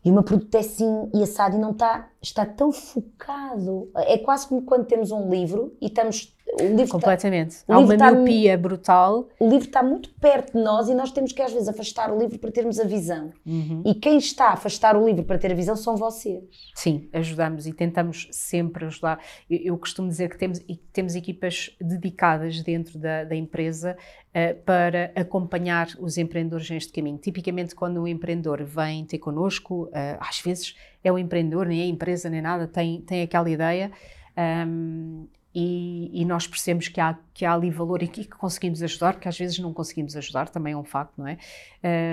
e 0.05 0.11
uma 0.11 0.23
produto 0.23 0.55
é 0.55 0.61
assim 0.61 1.11
e 1.15 1.23
assado 1.23 1.57
e 1.57 1.59
não 1.59 1.73
está, 1.73 2.11
está 2.23 2.45
tão 2.47 2.71
focado. 2.71 3.91
É 3.95 4.19
quase 4.19 4.47
como 4.47 4.63
quando 4.63 4.87
temos 4.87 5.11
um 5.11 5.29
livro 5.31 5.77
e 5.81 5.87
estamos 5.87 6.36
o 6.55 6.77
livro 6.77 6.89
Completamente. 6.89 7.51
Está, 7.51 7.75
Há 7.75 7.79
uma 7.79 7.95
está, 7.95 8.13
miopia 8.13 8.57
brutal. 8.57 9.29
O 9.39 9.49
livro 9.49 9.67
está 9.67 9.83
muito 9.83 10.11
perto 10.15 10.57
de 10.57 10.63
nós 10.63 10.89
e 10.89 10.95
nós 10.95 11.11
temos 11.11 11.33
que 11.33 11.43
às 11.43 11.53
vezes 11.53 11.69
afastar 11.69 12.11
o 12.13 12.19
livro 12.19 12.39
para 12.39 12.51
termos 12.51 12.79
a 12.79 12.85
visão. 12.85 13.33
Uhum. 13.45 13.83
E 13.85 13.95
quem 13.95 14.17
está 14.17 14.47
a 14.47 14.53
afastar 14.53 14.97
o 14.97 15.05
livro 15.05 15.25
para 15.25 15.39
ter 15.39 15.53
a 15.53 15.55
visão 15.55 15.77
são 15.77 15.97
vocês. 15.97 16.45
Sim, 16.75 17.09
ajudamos 17.13 17.67
e 17.67 17.73
tentamos 17.73 18.29
sempre 18.31 18.87
ajudar. 18.87 19.21
Eu, 19.51 19.59
eu 19.59 19.79
costumo 19.79 20.09
dizer 20.09 20.31
que 20.31 20.39
temos, 20.39 20.61
temos 20.93 21.15
equipas 21.15 21.77
dedicadas 21.81 22.63
dentro 22.63 22.99
da, 22.99 23.25
da 23.25 23.35
empresa 23.35 23.97
uh, 24.31 24.63
para 24.65 25.13
acompanhar 25.15 25.89
os 25.99 26.17
empreendedores 26.17 26.71
neste 26.71 26.93
caminho. 26.93 27.19
Tipicamente, 27.19 27.75
quando 27.75 28.01
um 28.01 28.07
empreendedor 28.07 28.65
vem 28.65 29.05
ter 29.05 29.19
connosco, 29.19 29.85
uh, 29.85 29.91
às 30.21 30.41
vezes 30.41 30.75
é 31.03 31.13
o 31.13 31.19
empreendedor, 31.19 31.67
nem 31.67 31.81
é 31.81 31.85
a 31.85 31.89
empresa, 31.89 32.31
nem 32.31 32.41
nada, 32.41 32.67
tem, 32.67 33.03
tem 33.03 33.23
aquela 33.23 33.51
ideia. 33.51 33.91
Um, 34.39 35.27
e, 35.59 36.11
e, 36.13 36.23
nós 36.27 36.47
percebemos 36.47 36.87
que 36.89 37.01
há, 37.01 37.17
que 37.33 37.43
há 37.43 37.55
ali 37.55 37.71
valor 37.71 38.03
e 38.03 38.09
que, 38.09 38.27
conseguimos 38.27 38.83
ajudar, 38.83 39.19
que 39.19 39.27
às 39.27 39.39
vezes 39.39 39.59
não 39.59 39.73
conseguimos 39.73 40.15
ajudar, 40.15 40.51
também 40.51 40.75
é 40.75 40.77
um 40.77 40.85
facto, 40.85 41.15
não 41.17 41.27
é? 41.27 41.39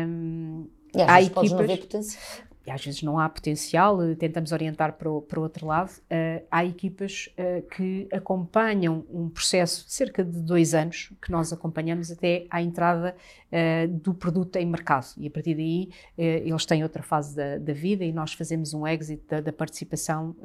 Um, 0.07 0.65
e 0.95 1.01
às 1.01 1.09
há 1.09 1.15
vezes 1.15 1.29
equipas, 1.29 1.51
não 1.51 1.57
ver 1.67 1.77
potencial. 1.79 2.23
E 2.65 2.71
às 2.71 2.83
vezes 2.83 3.01
não 3.03 3.19
há 3.19 3.27
potencial, 3.27 4.01
eh, 4.01 4.15
tentamos 4.15 4.53
orientar 4.53 4.93
para 4.93 5.11
o, 5.11 5.21
para 5.21 5.37
o 5.37 5.43
outro 5.43 5.67
lado. 5.67 5.89
Uh, 5.89 6.45
há 6.49 6.63
equipas 6.63 7.29
uh, 7.37 7.61
que 7.67 8.07
acompanham 8.11 9.05
um 9.09 9.29
processo 9.29 9.85
de 9.85 9.91
cerca 9.91 10.23
de 10.23 10.39
dois 10.39 10.73
anos, 10.73 11.11
que 11.21 11.29
nós 11.29 11.51
acompanhamos 11.51 12.09
até 12.09 12.45
à 12.49 12.61
entrada 12.61 13.15
uh, 13.51 13.87
do 13.87 14.13
produto 14.13 14.55
em 14.55 14.65
mercado. 14.65 15.07
E 15.17 15.27
a 15.27 15.31
partir 15.31 15.55
daí 15.55 15.89
eles 16.17 16.65
têm 16.65 16.83
outra 16.83 17.03
fase 17.03 17.35
da, 17.35 17.57
da, 17.57 17.73
vida 17.73 18.05
e 18.05 18.13
nós 18.13 18.33
fazemos 18.33 18.73
um 18.73 18.87
exit 18.87 19.21
da, 19.27 19.41
da 19.41 19.51
participação 19.51 20.35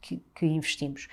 que, 0.00 0.22
que, 0.34 0.46
investimos. 0.46 1.08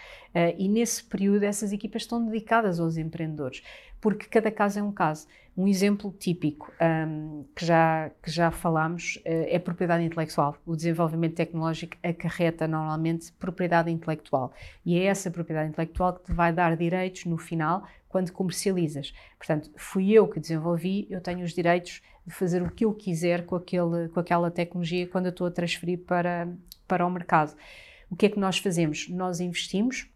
e 0.57 0.67
nesse 0.67 1.03
período, 1.03 1.43
essas 1.43 1.71
equipas 1.71 2.03
estão 2.03 2.23
dedicadas 2.25 2.79
aos 2.79 2.97
empreendedores, 2.97 3.63
porque 4.01 4.25
cada 4.27 4.51
caso 4.51 4.79
é 4.79 4.83
um 4.83 4.91
caso. 4.91 5.27
Um 5.57 5.67
exemplo 5.67 6.11
típico 6.11 6.71
um, 6.81 7.45
que, 7.55 7.65
já, 7.65 8.11
que 8.21 8.29
já 8.29 8.51
falámos 8.51 9.15
uh, 9.17 9.21
é 9.47 9.57
propriedade 9.57 10.03
intelectual. 10.03 10.57
O 10.65 10.75
desenvolvimento 10.75 11.35
tecnológico 11.35 11.95
acarreta 12.03 12.67
normalmente 12.67 13.31
propriedade 13.33 13.89
intelectual. 13.89 14.51
E 14.85 14.99
é 14.99 15.05
essa 15.05 15.31
propriedade 15.31 15.69
intelectual 15.69 16.13
que 16.13 16.25
te 16.25 16.33
vai 16.33 16.51
dar 16.51 16.75
direitos 16.75 17.23
no 17.25 17.37
final 17.37 17.85
quando 18.09 18.31
comercializas. 18.31 19.13
Portanto, 19.37 19.71
fui 19.77 20.11
eu 20.11 20.27
que 20.27 20.39
desenvolvi, 20.39 21.07
eu 21.09 21.21
tenho 21.21 21.43
os 21.43 21.53
direitos 21.53 22.01
de 22.25 22.33
fazer 22.33 22.61
o 22.61 22.71
que 22.71 22.83
eu 22.83 22.93
quiser 22.93 23.45
com, 23.45 23.55
aquele, 23.55 24.09
com 24.09 24.19
aquela 24.19 24.51
tecnologia 24.51 25.07
quando 25.07 25.27
eu 25.27 25.31
estou 25.31 25.47
a 25.47 25.51
transferir 25.51 25.99
para, 25.99 26.49
para 26.87 27.05
o 27.05 27.09
mercado. 27.09 27.55
O 28.09 28.15
que 28.15 28.25
é 28.25 28.29
que 28.29 28.39
nós 28.39 28.57
fazemos? 28.57 29.07
Nós 29.09 29.39
investimos, 29.39 30.09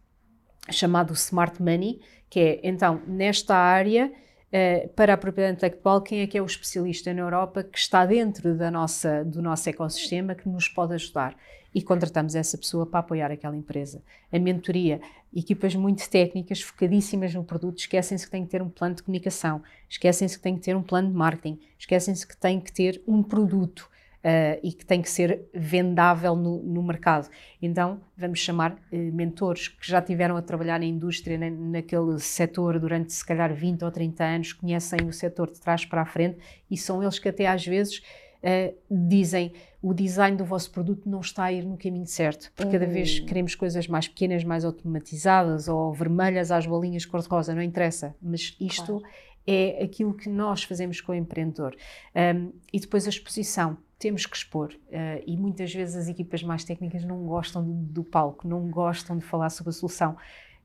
chamado 0.72 1.14
Smart 1.14 1.62
Money, 1.62 2.02
que 2.30 2.40
é 2.40 2.60
então 2.64 3.02
nesta 3.08 3.56
área 3.56 4.12
uh, 4.54 4.90
para 4.90 5.14
a 5.14 5.18
propriedade 5.18 5.58
intelectual, 5.58 6.02
quem 6.02 6.22
é 6.22 6.28
que 6.28 6.38
é 6.38 6.42
o 6.42 6.46
especialista 6.46 7.14
na 7.14 7.22
Europa 7.22 7.64
que 7.64 7.78
está 7.78 8.06
dentro 8.06 8.56
da 8.56 8.70
nossa, 8.70 9.24
do 9.24 9.42
nosso 9.42 9.70
ecossistema 9.70 10.36
que 10.36 10.48
nos 10.48 10.68
pode 10.68 10.94
ajudar. 10.94 11.36
E 11.74 11.84
contratamos 11.84 12.34
essa 12.34 12.58
pessoa 12.58 12.86
para 12.86 13.00
apoiar 13.00 13.32
aquela 13.32 13.56
empresa. 13.56 14.02
A 14.32 14.40
mentoria, 14.40 15.00
equipas 15.32 15.76
muito 15.76 16.08
técnicas, 16.10 16.62
focadíssimas 16.62 17.34
no 17.34 17.44
produto, 17.44 17.78
esquecem-se 17.78 18.26
que 18.26 18.32
têm 18.32 18.44
que 18.44 18.50
ter 18.50 18.62
um 18.62 18.70
plano 18.70 18.96
de 18.96 19.04
comunicação, 19.04 19.62
esquecem-se 19.88 20.38
que 20.38 20.44
têm 20.44 20.56
que 20.56 20.62
ter 20.62 20.76
um 20.76 20.82
plano 20.82 21.10
de 21.10 21.16
marketing, 21.16 21.60
esquecem-se 21.78 22.28
que 22.28 22.36
têm 22.36 22.60
que 22.60 22.72
ter 22.72 23.02
um 23.08 23.22
produto 23.22 23.89
uh, 24.20 24.60
e 24.62 24.72
que 24.72 24.86
tem 24.86 25.02
que 25.02 25.10
ser 25.10 25.50
vendável 25.54 26.36
no, 26.36 26.62
no 26.62 26.84
mercado. 26.84 27.30
Então, 27.62 28.02
vamos 28.18 28.40
chamar 28.40 28.74
uh, 28.74 28.98
mentores 29.14 29.68
que 29.68 29.88
já 29.88 30.02
tiveram 30.02 30.38
a 30.38 30.42
trabalhar 30.42 30.80
na 30.80 30.86
indústria, 30.86 31.38
na, 31.38 31.50
naquele 31.50 32.20
setor 32.20 32.80
durante 32.80 33.14
se 33.14 33.26
calhar 33.26 33.54
20 33.54 33.84
ou 33.84 33.92
30 33.92 34.24
anos, 34.24 34.54
conhecem 34.54 35.08
o 35.08 35.14
setor 35.14 35.52
de 35.52 35.60
trás 35.60 35.86
para 35.86 36.02
a 36.02 36.06
frente 36.06 36.38
e 36.70 36.78
são 36.78 37.02
eles 37.02 37.20
que 37.20 37.30
até 37.30 37.48
às 37.48 37.66
vezes 37.66 38.02
Uh, 38.42 38.74
dizem 38.90 39.52
o 39.82 39.94
design 39.94 40.38
do 40.38 40.46
vosso 40.46 40.72
produto 40.72 41.10
não 41.10 41.20
está 41.20 41.44
a 41.44 41.52
ir 41.52 41.66
no 41.66 41.78
caminho 41.78 42.06
certo, 42.06 42.50
porque 42.56 42.72
cada 42.72 42.86
vez 42.86 43.20
hum. 43.20 43.26
queremos 43.26 43.54
coisas 43.54 43.86
mais 43.86 44.08
pequenas, 44.08 44.46
mais 44.46 44.64
automatizadas 44.64 45.68
ou 45.68 45.92
vermelhas 45.92 46.50
às 46.50 46.66
bolinhas 46.66 47.06
cor-de-rosa, 47.06 47.54
não 47.54 47.62
interessa, 47.62 48.16
mas 48.22 48.56
isto 48.58 49.02
claro. 49.02 49.14
é 49.46 49.84
aquilo 49.84 50.14
que 50.14 50.30
nós 50.30 50.64
fazemos 50.64 51.02
com 51.02 51.12
o 51.12 51.16
empreendedor. 51.16 51.76
Um, 52.16 52.54
e 52.72 52.80
depois 52.80 53.06
a 53.08 53.10
exposição 53.10 53.78
temos 54.00 54.26
que 54.26 54.36
expor. 54.36 54.74
Uh, 54.88 55.22
e 55.28 55.38
muitas 55.38 55.74
vezes 55.74 55.96
as 55.96 56.08
equipas 56.08 56.42
mais 56.42 56.64
técnicas 56.64 57.04
não 57.04 57.26
gostam 57.26 57.64
do, 57.64 57.74
do 57.74 58.04
palco, 58.04 58.48
não 58.48 58.70
gostam 58.70 59.18
de 59.18 59.26
falar 59.26 59.50
sobre 59.50 59.70
a 59.70 59.74
solução. 59.74 60.16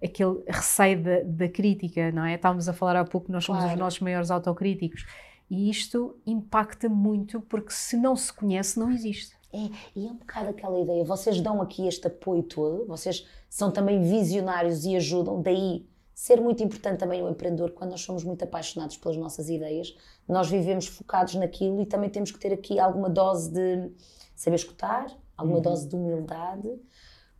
Aquele 0.03 0.43
receio 0.47 1.03
da, 1.03 1.21
da 1.25 1.49
crítica, 1.49 2.13
não 2.13 2.25
é? 2.25 2.35
Estávamos 2.35 2.69
a 2.69 2.73
falar 2.73 2.97
há 2.97 3.05
pouco, 3.05 3.31
nós 3.33 3.45
somos 3.45 3.63
claro. 3.63 3.75
os 3.75 3.81
nossos 3.81 4.01
maiores 4.01 4.31
autocríticos. 4.31 5.05
E 5.51 5.69
isto 5.69 6.17
impacta 6.25 6.89
muito, 6.89 7.41
porque 7.43 7.73
se 7.73 7.97
não 7.97 8.17
se 8.17 8.33
conhece, 8.33 8.79
não 8.79 8.91
existe. 8.91 9.35
É, 9.53 9.71
e 9.95 10.07
é 10.07 10.11
um 10.11 10.17
bocado 10.17 10.51
aquela 10.51 10.81
ideia. 10.81 11.05
Vocês 11.05 11.41
dão 11.41 11.61
aqui 11.61 11.87
este 11.87 12.07
apoio 12.07 12.43
todo, 12.43 12.87
vocês 12.87 13.27
são 13.49 13.71
também 13.71 14.03
visionários 14.03 14.85
e 14.85 14.97
ajudam, 14.97 15.41
daí 15.41 15.87
ser 16.15 16.41
muito 16.41 16.63
importante 16.63 17.01
também 17.01 17.23
o 17.23 17.29
empreendedor 17.29 17.73
quando 17.73 17.91
nós 17.91 18.03
somos 18.03 18.23
muito 18.23 18.45
apaixonados 18.45 18.97
pelas 18.97 19.17
nossas 19.17 19.49
ideias. 19.49 19.97
Nós 20.29 20.49
vivemos 20.49 20.87
focados 20.87 21.35
naquilo 21.35 21.83
e 21.83 21.87
também 21.87 22.09
temos 22.09 22.31
que 22.31 22.39
ter 22.39 22.53
aqui 22.53 22.79
alguma 22.79 23.11
dose 23.11 23.51
de 23.51 23.91
saber 24.37 24.57
escutar, 24.57 25.07
alguma 25.37 25.57
uhum. 25.57 25.63
dose 25.63 25.89
de 25.89 25.97
humildade, 25.97 26.81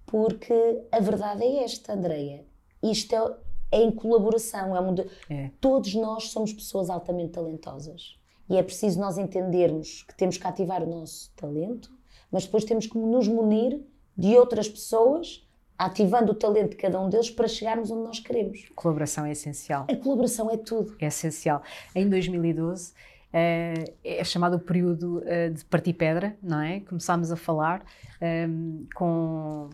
porque 0.05 0.83
a 0.91 0.99
verdade 0.99 1.45
é 1.45 1.63
esta, 1.63 1.93
Andreia. 1.93 2.45
Isto 2.83 3.15
é, 3.15 3.37
é 3.79 3.83
em 3.83 3.93
colaboração, 3.93 4.77
é, 4.77 4.81
um 4.81 4.93
de, 4.93 5.07
é 5.31 5.51
todos 5.61 5.95
nós 5.95 6.31
somos 6.31 6.53
pessoas 6.53 6.91
altamente 6.91 7.33
talentosas. 7.33 8.19
E 8.49 8.57
é 8.57 8.63
preciso 8.63 9.01
nós 9.01 9.17
entendermos 9.17 10.03
que 10.03 10.15
temos 10.15 10.37
que 10.37 10.47
ativar 10.47 10.83
o 10.83 10.87
nosso 10.87 11.33
talento, 11.35 11.91
mas 12.31 12.45
depois 12.45 12.65
temos 12.65 12.87
que 12.87 12.99
nos 12.99 13.27
munir 13.27 13.81
de 14.17 14.37
outras 14.37 14.69
pessoas 14.69 15.44
ativando 15.79 16.33
o 16.33 16.35
talento 16.35 16.71
de 16.71 16.77
cada 16.77 17.01
um 17.01 17.09
deles 17.09 17.31
para 17.31 17.49
chegarmos 17.49 17.91
onde 17.91 18.05
nós 18.05 18.21
queremos. 18.21 18.67
A 18.71 18.75
colaboração 18.75 19.25
é 19.25 19.33
essencial. 19.33 19.87
A 19.91 19.97
colaboração 19.97 20.51
é 20.51 20.57
tudo. 20.57 20.97
É 21.01 21.07
essencial. 21.07 21.63
Em 21.95 22.09
2012 22.09 22.93
eh, 23.37 23.93
é 24.05 24.23
chamado 24.23 24.57
o 24.57 24.61
período 24.61 25.21
eh, 25.27 25.49
de 25.49 25.65
partir 25.65 25.93
pedra, 25.95 26.37
não 26.41 26.61
é? 26.61 26.79
Começámos 26.81 27.33
a 27.33 27.37
falar 27.37 27.85
ehm, 28.21 28.87
com 28.95 29.69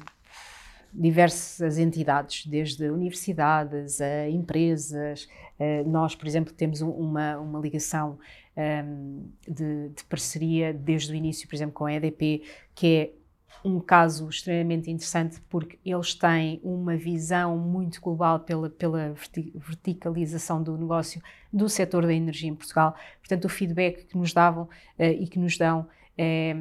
diversas 0.91 1.77
entidades, 1.77 2.47
desde 2.47 2.89
universidades 2.89 4.01
a 4.01 4.31
empresas. 4.31 5.29
Eh, 5.59 5.85
nós, 5.85 6.15
por 6.15 6.27
exemplo, 6.27 6.55
temos 6.55 6.81
uma, 6.81 7.37
uma 7.37 7.61
ligação 7.61 8.19
um, 8.57 8.61
ehm, 8.63 9.21
de, 9.47 9.91
de, 9.91 10.05
parceria 10.05 10.73
desde 10.73 11.13
o 11.13 11.15
início, 11.15 11.47
por 11.47 11.55
exemplo, 11.55 11.75
com 11.75 11.85
a 11.85 11.93
EDP, 11.93 12.43
que 12.75 12.87
é 12.87 13.20
um 13.65 13.79
caso 13.79 14.29
extremamente 14.29 14.91
interessante 14.91 15.41
porque 15.49 15.79
eles 15.85 16.15
têm 16.15 16.61
uma 16.63 16.97
visão 16.97 17.59
muito 17.59 18.01
global 18.01 18.41
pela, 18.41 18.71
pela 18.71 19.15
verticalização 19.55 20.63
do 20.63 20.77
negócio 20.79 21.23
do 21.53 21.69
setor 21.69 22.07
da 22.07 22.15
energia 22.15 22.49
em 22.49 22.55
Portugal. 22.55 22.95
Portanto, 23.19 23.45
o 23.45 23.49
feedback 23.49 24.07
que 24.07 24.17
nos 24.17 24.33
davam 24.33 24.65
uh, 24.65 25.03
e 25.03 25.27
que 25.27 25.39
nos 25.39 25.59
dão 25.59 25.87
é, 26.17 26.55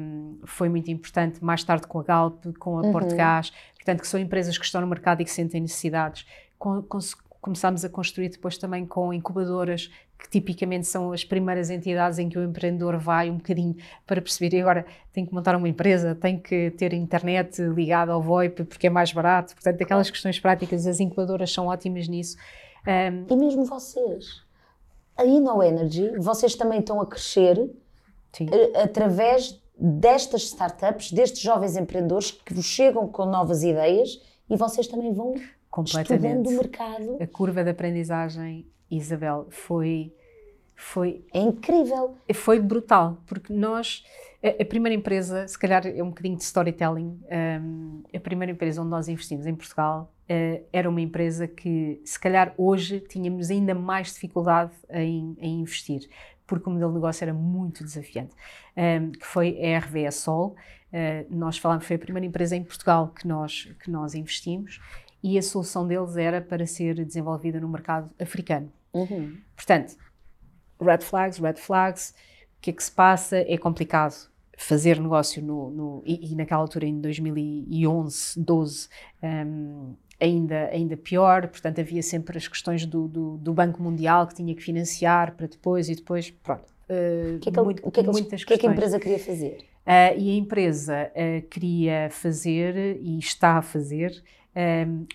foi 0.44 0.68
muito 0.68 0.90
importante. 0.90 1.42
Mais 1.44 1.62
tarde 1.62 1.86
com 1.86 2.00
a 2.00 2.02
Galp, 2.02 2.44
com 2.58 2.78
a 2.78 2.82
uhum. 2.82 2.92
Portgás, 2.92 3.52
portanto, 3.74 4.00
que 4.00 4.08
são 4.08 4.18
empresas 4.18 4.56
que 4.56 4.64
estão 4.64 4.80
no 4.80 4.86
mercado 4.86 5.20
e 5.20 5.24
que 5.24 5.30
sentem 5.30 5.60
necessidades. 5.60 6.26
Com, 6.58 6.82
com, 6.82 6.98
começámos 7.40 7.84
a 7.84 7.88
construir 7.88 8.28
depois 8.28 8.58
também 8.58 8.84
com 8.84 9.12
incubadoras 9.12 9.90
que 10.18 10.28
tipicamente 10.28 10.86
são 10.86 11.12
as 11.12 11.24
primeiras 11.24 11.70
entidades 11.70 12.18
em 12.18 12.28
que 12.28 12.38
o 12.38 12.44
empreendedor 12.44 12.98
vai 12.98 13.30
um 13.30 13.36
bocadinho 13.36 13.74
para 14.06 14.20
perceber, 14.20 14.54
e 14.56 14.60
agora 14.60 14.84
tem 15.12 15.24
que 15.24 15.32
montar 15.32 15.56
uma 15.56 15.68
empresa, 15.68 16.14
tem 16.14 16.38
que 16.38 16.70
ter 16.72 16.92
internet 16.92 17.62
ligada 17.62 18.12
ao 18.12 18.20
VoIP 18.20 18.64
porque 18.64 18.86
é 18.86 18.90
mais 18.90 19.12
barato, 19.12 19.54
portanto 19.54 19.80
aquelas 19.80 20.10
questões 20.10 20.38
práticas, 20.38 20.86
as 20.86 21.00
incubadoras 21.00 21.50
são 21.50 21.68
ótimas 21.68 22.06
nisso. 22.06 22.36
Um, 22.86 23.26
e 23.32 23.36
mesmo 23.36 23.64
vocês, 23.64 24.42
a 25.16 25.24
InnoEnergy, 25.24 26.18
vocês 26.18 26.54
também 26.54 26.80
estão 26.80 27.00
a 27.00 27.06
crescer 27.06 27.56
Sim. 28.32 28.46
através 28.74 29.60
destas 29.78 30.42
startups, 30.42 31.10
destes 31.10 31.40
jovens 31.40 31.76
empreendedores 31.76 32.30
que 32.30 32.52
vos 32.52 32.66
chegam 32.66 33.08
com 33.08 33.24
novas 33.24 33.62
ideias 33.62 34.20
e 34.48 34.56
vocês 34.56 34.86
também 34.86 35.12
vão 35.12 35.34
estudando 35.84 36.46
o 36.46 36.52
mercado. 36.52 37.18
A 37.20 37.26
curva 37.26 37.64
de 37.64 37.70
aprendizagem 37.70 38.66
Isabel, 38.90 39.46
foi 39.50 40.12
foi 40.80 41.22
é 41.32 41.40
incrível. 41.40 42.16
Foi 42.32 42.58
brutal, 42.58 43.18
porque 43.26 43.52
nós, 43.52 44.02
a, 44.42 44.62
a, 44.62 44.64
primeira 44.64 44.94
empresa, 44.94 45.46
se 45.46 45.58
calhar 45.58 45.86
é 45.86 46.02
um 46.02 46.08
bocadinho 46.08 46.36
de 46.36 46.42
storytelling, 46.42 47.20
um, 47.62 48.02
a 48.14 48.18
primeira 48.18 48.50
empresa 48.50 48.80
onde 48.80 48.90
nós 48.90 49.06
investimos 49.06 49.46
em 49.46 49.54
Portugal 49.54 50.10
uh, 50.24 50.64
era 50.72 50.88
uma 50.88 51.02
empresa 51.02 51.46
que, 51.46 52.00
se 52.02 52.18
calhar 52.18 52.54
hoje, 52.56 52.98
tínhamos 52.98 53.50
ainda 53.50 53.74
mais 53.74 54.14
dificuldade 54.14 54.72
em, 54.88 55.36
em 55.38 55.60
investir, 55.60 56.08
porque 56.46 56.66
o 56.66 56.72
modelo 56.72 56.92
de 56.92 56.94
negócio 56.94 57.24
era 57.24 57.34
muito 57.34 57.84
desafiante, 57.84 58.34
um, 58.74 59.12
que 59.12 59.26
foi 59.26 59.58
a 59.62 59.78
RVE 59.80 60.10
Sol. 60.10 60.56
Uh, 60.90 61.26
nós 61.28 61.58
falamos, 61.58 61.84
foi 61.84 61.96
a 61.96 61.98
primeira 61.98 62.26
empresa 62.26 62.56
em 62.56 62.64
Portugal 62.64 63.08
que 63.08 63.28
nós, 63.28 63.68
que 63.84 63.90
nós 63.90 64.14
investimos 64.14 64.80
e 65.22 65.38
a 65.38 65.42
solução 65.42 65.86
deles 65.86 66.16
era 66.16 66.40
para 66.40 66.66
ser 66.66 67.04
desenvolvida 67.04 67.60
no 67.60 67.68
mercado 67.68 68.10
africano. 68.18 68.72
Uhum. 68.92 69.36
Portanto, 69.54 69.96
red 70.80 71.00
flags, 71.00 71.38
red 71.38 71.56
flags, 71.56 72.14
o 72.58 72.60
que 72.60 72.70
é 72.70 72.72
que 72.72 72.82
se 72.82 72.92
passa? 72.92 73.38
É 73.38 73.56
complicado 73.56 74.30
fazer 74.56 75.00
negócio 75.00 75.42
no, 75.42 75.70
no 75.70 76.02
e, 76.04 76.32
e, 76.32 76.34
naquela 76.34 76.60
altura, 76.60 76.86
em 76.86 77.00
2011, 77.00 78.38
12, 78.40 78.88
um, 79.22 79.94
ainda, 80.20 80.68
ainda 80.70 80.96
pior, 80.96 81.48
portanto 81.48 81.80
havia 81.80 82.02
sempre 82.02 82.36
as 82.36 82.46
questões 82.46 82.84
do, 82.84 83.08
do, 83.08 83.38
do, 83.38 83.54
Banco 83.54 83.82
Mundial 83.82 84.26
que 84.26 84.34
tinha 84.34 84.54
que 84.54 84.62
financiar 84.62 85.34
para 85.34 85.46
depois 85.46 85.88
e 85.88 85.94
depois, 85.94 86.30
pronto. 86.30 86.70
Uh, 86.90 87.38
que 87.38 87.48
é 87.48 87.52
que, 87.52 87.60
muito, 87.60 87.88
o 87.88 87.90
que 87.90 88.00
é 88.00 88.02
que, 88.02 88.10
muitas 88.10 88.44
que, 88.44 88.52
é 88.52 88.58
que 88.58 88.66
a 88.66 88.70
empresa 88.70 89.00
queria 89.00 89.18
fazer? 89.18 89.64
Uh, 89.86 90.18
e 90.18 90.30
a 90.30 90.34
empresa 90.34 91.10
uh, 91.10 91.48
queria 91.48 92.08
fazer 92.10 92.98
e 93.00 93.18
está 93.18 93.56
a 93.58 93.62
fazer 93.62 94.22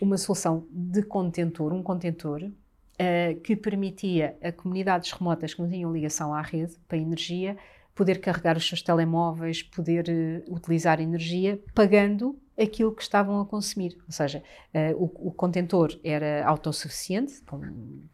uma 0.01 0.17
solução 0.17 0.65
de 0.71 1.03
contentor, 1.03 1.73
um 1.73 1.83
contentor 1.83 2.41
uh, 2.43 3.39
que 3.41 3.55
permitia 3.55 4.37
a 4.41 4.51
comunidades 4.51 5.11
remotas 5.11 5.53
que 5.53 5.61
não 5.61 5.69
tinham 5.69 5.91
ligação 5.91 6.33
à 6.33 6.41
rede 6.41 6.75
para 6.87 6.97
energia 6.97 7.57
poder 7.95 8.19
carregar 8.19 8.57
os 8.57 8.67
seus 8.67 8.81
telemóveis, 8.81 9.63
poder 9.63 10.05
uh, 10.09 10.53
utilizar 10.53 10.99
energia, 10.99 11.59
pagando 11.73 12.37
aquilo 12.59 12.93
que 12.93 13.01
estavam 13.01 13.39
a 13.39 13.45
consumir. 13.45 13.97
Ou 14.05 14.11
seja, 14.11 14.43
uh, 14.73 15.01
o, 15.01 15.29
o, 15.29 15.31
contentor 15.31 15.97
era 16.03 16.45
autossuficiente, 16.45 17.41
com 17.43 17.61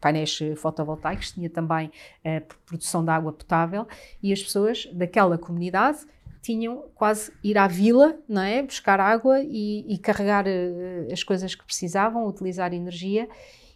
painéis 0.00 0.38
fotovoltaicos, 0.56 1.32
tinha 1.32 1.50
também 1.50 1.88
uh, 1.88 2.54
produção 2.64 3.04
de 3.04 3.10
água 3.10 3.32
potável 3.32 3.86
e 4.22 4.32
as 4.32 4.40
pessoas 4.40 4.88
daquela 4.94 5.36
comunidade 5.36 5.98
tinham 6.42 6.84
quase 6.94 7.32
ir 7.42 7.56
à 7.56 7.68
vila, 7.68 8.18
não 8.28 8.42
é? 8.42 8.62
buscar 8.62 8.98
água 8.98 9.40
e, 9.40 9.86
e 9.88 9.96
carregar 9.96 10.44
uh, 10.44 11.12
as 11.12 11.22
coisas 11.22 11.54
que 11.54 11.64
precisavam, 11.64 12.26
utilizar 12.26 12.74
energia. 12.74 13.28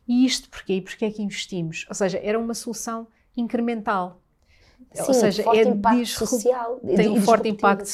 E 0.07 0.27
isto 0.27 0.51
porquê? 0.51 0.83
Porque 0.83 1.05
é 1.05 1.11
que 1.11 1.23
investimos? 1.23 1.87
Ou 1.89 1.95
seja, 1.95 2.19
era 2.23 2.39
uma 2.39 2.55
solução 2.55 3.07
incremental. 3.37 4.21
Sim, 4.93 5.03
Ou 5.07 5.15
seja, 5.15 5.43
forte 5.43 5.61
é 5.61 5.69
impacto 5.69 6.07
social. 6.07 6.81
Tem 6.81 7.09
um 7.09 7.23
forte 7.23 7.49
impacto 7.49 7.89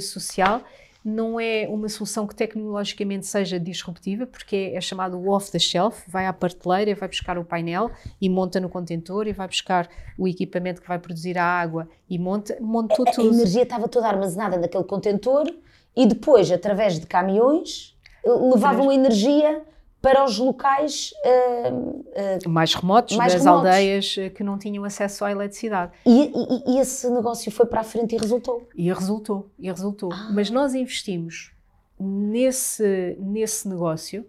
social 0.00 0.62
não 1.06 1.38
é 1.38 1.68
uma 1.68 1.88
solução 1.88 2.26
que 2.26 2.34
tecnologicamente 2.34 3.28
seja 3.28 3.60
disruptiva, 3.60 4.26
porque 4.26 4.72
é, 4.74 4.80
chamado 4.80 5.24
off 5.28 5.52
the 5.52 5.58
shelf, 5.58 6.02
vai 6.08 6.26
à 6.26 6.32
prateleira, 6.32 6.96
vai 6.96 7.08
buscar 7.08 7.38
o 7.38 7.44
painel 7.44 7.92
e 8.20 8.28
monta 8.28 8.58
no 8.58 8.68
contentor 8.68 9.28
e 9.28 9.32
vai 9.32 9.46
buscar 9.46 9.88
o 10.18 10.26
equipamento 10.26 10.82
que 10.82 10.88
vai 10.88 10.98
produzir 10.98 11.38
a 11.38 11.44
água 11.44 11.88
e 12.10 12.18
monta, 12.18 12.58
montou 12.60 13.06
a, 13.08 13.12
tudo. 13.12 13.30
A 13.30 13.34
energia 13.34 13.62
estava 13.62 13.86
toda 13.86 14.08
armazenada 14.08 14.58
naquele 14.58 14.82
contentor 14.82 15.46
e 15.94 16.06
depois, 16.06 16.50
através 16.50 16.98
de 16.98 17.06
caminhões, 17.06 17.96
levavam 18.24 18.90
a 18.90 18.94
energia 18.94 19.62
para 20.00 20.24
os 20.24 20.38
locais 20.38 21.12
uh, 21.24 22.46
uh, 22.46 22.48
mais 22.48 22.74
remotos 22.74 23.16
mais 23.16 23.32
das 23.32 23.44
remotos. 23.44 23.66
aldeias 23.66 24.16
eh, 24.18 24.30
que 24.30 24.44
não 24.44 24.58
tinham 24.58 24.84
acesso 24.84 25.24
à 25.24 25.32
eletricidade. 25.32 25.92
E, 26.04 26.32
e, 26.34 26.74
e, 26.74 26.78
esse 26.78 27.10
negócio 27.10 27.50
foi 27.50 27.66
para 27.66 27.80
a 27.80 27.84
frente 27.84 28.14
e 28.14 28.18
resultou? 28.18 28.68
E 28.74 28.92
resultou, 28.92 29.50
e 29.58 29.68
resultou. 29.68 30.12
Ah. 30.12 30.30
Mas 30.32 30.50
nós 30.50 30.74
investimos 30.74 31.52
nesse, 31.98 33.16
nesse 33.18 33.68
negócio 33.68 34.24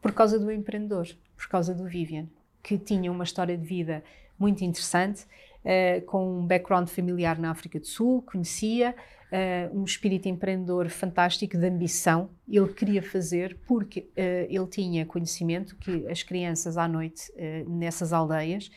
por 0.00 0.12
causa 0.12 0.38
do 0.38 0.52
empreendedor, 0.52 1.08
por 1.36 1.48
causa 1.48 1.74
do 1.74 1.84
Vivian, 1.84 2.26
que 2.62 2.78
tinha 2.78 3.10
uma 3.10 3.24
história 3.24 3.56
de 3.56 3.66
vida 3.66 4.04
muito 4.38 4.62
interessante, 4.62 5.24
uh, 5.64 6.04
com 6.06 6.38
um 6.38 6.46
background 6.46 6.88
familiar 6.88 7.38
na 7.38 7.50
África 7.50 7.80
do 7.80 7.86
Sul, 7.86 8.22
conhecia, 8.22 8.94
uh, 9.32 9.78
um 9.78 9.84
espírito 9.84 10.28
empreendedor 10.28 10.88
fantástico 10.88 11.56
de 11.56 11.66
ambição. 11.66 12.30
Ele 12.48 12.68
queria 12.72 13.02
fazer 13.02 13.58
porque 13.66 14.00
uh, 14.00 14.46
ele 14.48 14.66
tinha 14.66 15.06
conhecimento 15.06 15.76
que 15.76 16.06
as 16.08 16.22
crianças 16.22 16.76
à 16.76 16.86
noite 16.86 17.30
uh, 17.32 17.68
nessas 17.70 18.12
aldeias 18.12 18.70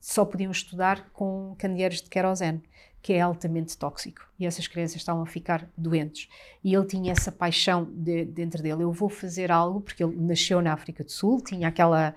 só 0.00 0.24
podiam 0.24 0.50
estudar 0.50 1.10
com 1.12 1.54
candeeiros 1.56 2.02
de 2.02 2.10
querosene, 2.10 2.60
que 3.00 3.12
é 3.12 3.20
altamente 3.20 3.78
tóxico. 3.78 4.22
E 4.38 4.46
essas 4.46 4.66
crianças 4.66 4.96
estavam 4.96 5.22
a 5.22 5.26
ficar 5.26 5.68
doentes. 5.76 6.28
E 6.62 6.74
ele 6.74 6.86
tinha 6.86 7.12
essa 7.12 7.30
paixão 7.30 7.84
de, 7.84 8.24
dentro 8.24 8.62
dele. 8.62 8.82
Eu 8.82 8.92
vou 8.92 9.08
fazer 9.08 9.52
algo, 9.52 9.80
porque 9.80 10.02
ele 10.02 10.16
nasceu 10.16 10.60
na 10.60 10.72
África 10.72 11.04
do 11.04 11.10
Sul, 11.10 11.40
tinha 11.40 11.68
aquela 11.68 12.14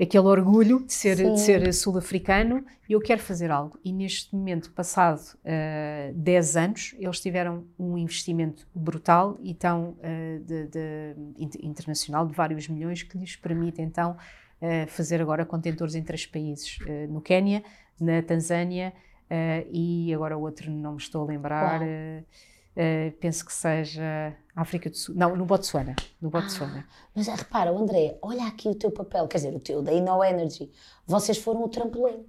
aquele 0.00 0.26
orgulho 0.26 0.84
de 0.84 0.92
ser, 0.92 1.16
de 1.16 1.40
ser 1.40 1.74
sul-africano 1.74 2.64
e 2.88 2.92
eu 2.92 3.00
quero 3.00 3.20
fazer 3.20 3.50
algo. 3.50 3.78
E 3.84 3.92
neste 3.92 4.34
momento, 4.34 4.72
passado 4.72 5.20
uh, 5.20 5.38
eh, 5.44 6.12
10 6.14 6.56
anos, 6.56 6.94
eles 6.98 7.20
tiveram 7.20 7.64
um 7.78 7.98
investimento 7.98 8.66
brutal 8.74 9.36
e 9.42 9.54
tão 9.54 9.90
uh, 9.98 10.44
de, 10.44 10.66
de, 10.68 11.14
internacional 11.60 12.26
de 12.26 12.32
vários 12.32 12.68
milhões 12.68 13.02
que 13.02 13.18
lhes 13.18 13.34
permite 13.34 13.82
então 13.82 14.16
uh, 14.62 14.86
fazer 14.88 15.20
agora 15.20 15.44
contentores 15.44 15.96
em 15.96 16.02
três 16.02 16.24
países, 16.24 16.78
uh, 16.82 17.12
no 17.12 17.20
Quénia, 17.20 17.64
na 18.00 18.22
Tanzânia 18.22 18.92
e 19.70 20.14
agora 20.14 20.38
o 20.38 20.40
outro 20.40 20.70
não 20.70 20.92
me 20.92 20.98
estou 20.98 21.22
a 21.22 21.26
lembrar. 21.26 21.80
Penso 23.20 23.44
que 23.44 23.52
seja 23.52 24.34
África 24.60 24.90
do 24.90 24.96
Sul, 24.96 25.14
não, 25.14 25.36
no 25.36 25.44
Botsuana, 25.44 25.94
no 26.20 26.30
Botsuana. 26.30 26.84
Ah, 26.88 27.08
mas 27.14 27.28
repara, 27.28 27.70
André, 27.70 28.16
olha 28.20 28.46
aqui 28.46 28.68
o 28.68 28.74
teu 28.74 28.90
papel, 28.90 29.26
quer 29.28 29.38
dizer, 29.38 29.54
o 29.54 29.60
teu 29.60 29.82
da 29.82 29.92
Inno 29.92 30.22
Energy, 30.22 30.70
vocês 31.06 31.38
foram 31.38 31.64
o 31.64 31.68
trampolim. 31.68 32.24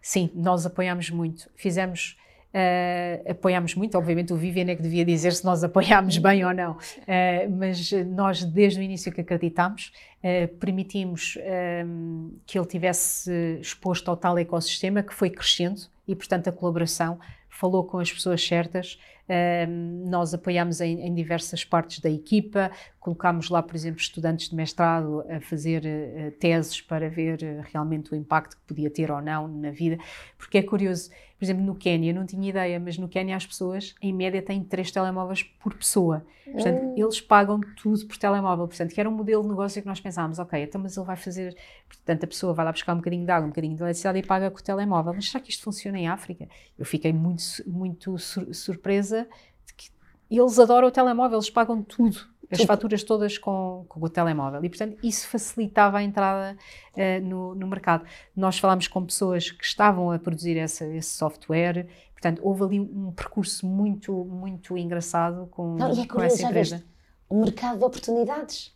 Sim, 0.00 0.30
nós 0.34 0.66
apoiamos 0.66 1.08
muito, 1.08 1.48
fizemos, 1.56 2.18
uh, 2.52 3.30
apoiamos 3.30 3.74
muito, 3.74 3.96
obviamente 3.96 4.32
o 4.32 4.36
Vivian 4.36 4.70
é 4.70 4.76
que 4.76 4.82
devia 4.82 5.04
dizer 5.04 5.32
se 5.32 5.44
nós 5.44 5.64
apoiámos 5.64 6.18
bem 6.18 6.44
ou 6.44 6.52
não, 6.52 6.72
uh, 6.72 7.50
mas 7.50 7.90
nós 8.06 8.44
desde 8.44 8.80
o 8.80 8.82
início 8.82 9.10
que 9.12 9.20
acreditamos, 9.20 9.92
permitimos 10.58 11.36
que 12.46 12.58
ele 12.58 12.66
tivesse 12.66 13.30
exposto 13.60 14.08
ao 14.08 14.16
tal 14.16 14.38
ecossistema 14.38 15.02
que 15.02 15.12
foi 15.12 15.28
crescendo 15.28 15.82
e 16.08 16.16
portanto 16.16 16.48
a 16.48 16.52
colaboração 16.52 17.18
falou 17.50 17.84
com 17.84 17.98
as 17.98 18.10
pessoas 18.10 18.42
certas 18.42 18.98
nós 20.06 20.34
apoiamos 20.34 20.80
em, 20.80 21.00
em, 21.00 21.14
diversas 21.14 21.64
partes 21.64 22.00
da 22.00 22.10
equipa, 22.10 22.70
colocámos 23.00 23.48
lá, 23.48 23.62
por 23.62 23.74
exemplo, 23.74 24.00
estudantes 24.00 24.50
de 24.50 24.54
mestrado 24.54 25.24
a 25.30 25.40
fazer 25.40 25.82
uh, 25.84 26.30
teses 26.32 26.80
para 26.80 27.08
ver 27.08 27.40
uh, 27.42 27.64
realmente 27.72 28.12
o 28.12 28.16
impacto 28.16 28.56
que 28.56 28.62
podia 28.66 28.90
ter 28.90 29.10
ou 29.10 29.22
não 29.22 29.48
na 29.48 29.70
vida, 29.70 29.98
porque 30.36 30.58
é 30.58 30.62
curioso, 30.62 31.10
por 31.38 31.44
exemplo, 31.44 31.64
no 31.64 31.74
Quênia, 31.74 32.12
não 32.12 32.24
tinha 32.24 32.48
ideia, 32.48 32.78
mas 32.78 32.96
no 32.96 33.08
Quênia 33.08 33.36
as 33.36 33.44
pessoas, 33.44 33.94
em 34.00 34.12
média, 34.12 34.40
têm 34.40 34.62
três 34.62 34.90
telemóveis 34.90 35.42
por 35.42 35.74
pessoa. 35.74 36.24
Portanto, 36.44 36.82
hum. 36.82 36.94
eles 36.96 37.20
pagam 37.20 37.60
tudo 37.76 38.06
por 38.06 38.16
telemóvel. 38.16 38.68
Portanto, 38.68 38.94
que 38.94 39.00
era 39.00 39.08
um 39.08 39.12
modelo 39.12 39.42
de 39.42 39.48
negócio 39.48 39.82
que 39.82 39.88
nós 39.88 40.00
pensámos, 40.00 40.38
ok, 40.38 40.62
então, 40.62 40.80
mas 40.80 40.96
ele 40.96 41.06
vai 41.06 41.16
fazer. 41.16 41.56
Portanto, 41.88 42.24
a 42.24 42.26
pessoa 42.26 42.54
vai 42.54 42.64
lá 42.64 42.72
buscar 42.72 42.94
um 42.94 42.98
bocadinho 42.98 43.24
de 43.24 43.32
água, 43.32 43.46
um 43.46 43.50
bocadinho 43.50 43.74
de 43.74 43.82
eletricidade 43.82 44.18
e 44.18 44.22
paga 44.22 44.50
com 44.50 44.58
o 44.58 44.62
telemóvel. 44.62 45.12
Mas 45.12 45.30
será 45.30 45.42
que 45.42 45.50
isto 45.50 45.64
funciona 45.64 45.98
em 45.98 46.08
África? 46.08 46.48
Eu 46.78 46.84
fiquei 46.84 47.12
muito, 47.12 47.42
muito 47.66 48.16
sur 48.18 48.54
surpresa 48.54 49.26
de 49.66 49.74
que 49.74 49.90
eles 50.30 50.58
adoram 50.58 50.88
o 50.88 50.90
telemóvel, 50.90 51.38
eles 51.38 51.50
pagam 51.50 51.82
tudo 51.82 52.33
as 52.50 52.62
faturas 52.62 53.02
todas 53.02 53.38
com, 53.38 53.84
com, 53.88 54.04
o 54.04 54.08
telemóvel. 54.08 54.64
E, 54.64 54.68
portanto, 54.68 54.96
isso 55.02 55.28
facilitava 55.28 55.98
a 55.98 56.02
entrada 56.02 56.56
uh, 56.94 57.24
no, 57.24 57.54
no, 57.54 57.66
mercado. 57.66 58.04
Nós 58.36 58.58
falámos 58.58 58.88
com 58.88 59.04
pessoas 59.04 59.50
que 59.50 59.64
estavam 59.64 60.10
a 60.10 60.18
produzir 60.18 60.56
essa, 60.56 60.86
esse 60.86 61.10
software, 61.10 61.86
portanto, 62.12 62.40
houve 62.42 62.64
ali 62.64 62.80
um, 62.80 63.12
percurso 63.12 63.66
muito, 63.66 64.12
muito 64.12 64.76
engraçado 64.76 65.46
com, 65.50 65.76
Não, 65.76 65.94
e 65.94 66.00
é 66.00 66.06
curioso, 66.06 66.34
essa 66.34 66.46
empresa. 66.46 66.76
Viste, 66.76 66.94
um 67.30 67.40
mercado 67.42 67.78
de 67.78 67.84
oportunidades 67.84 68.74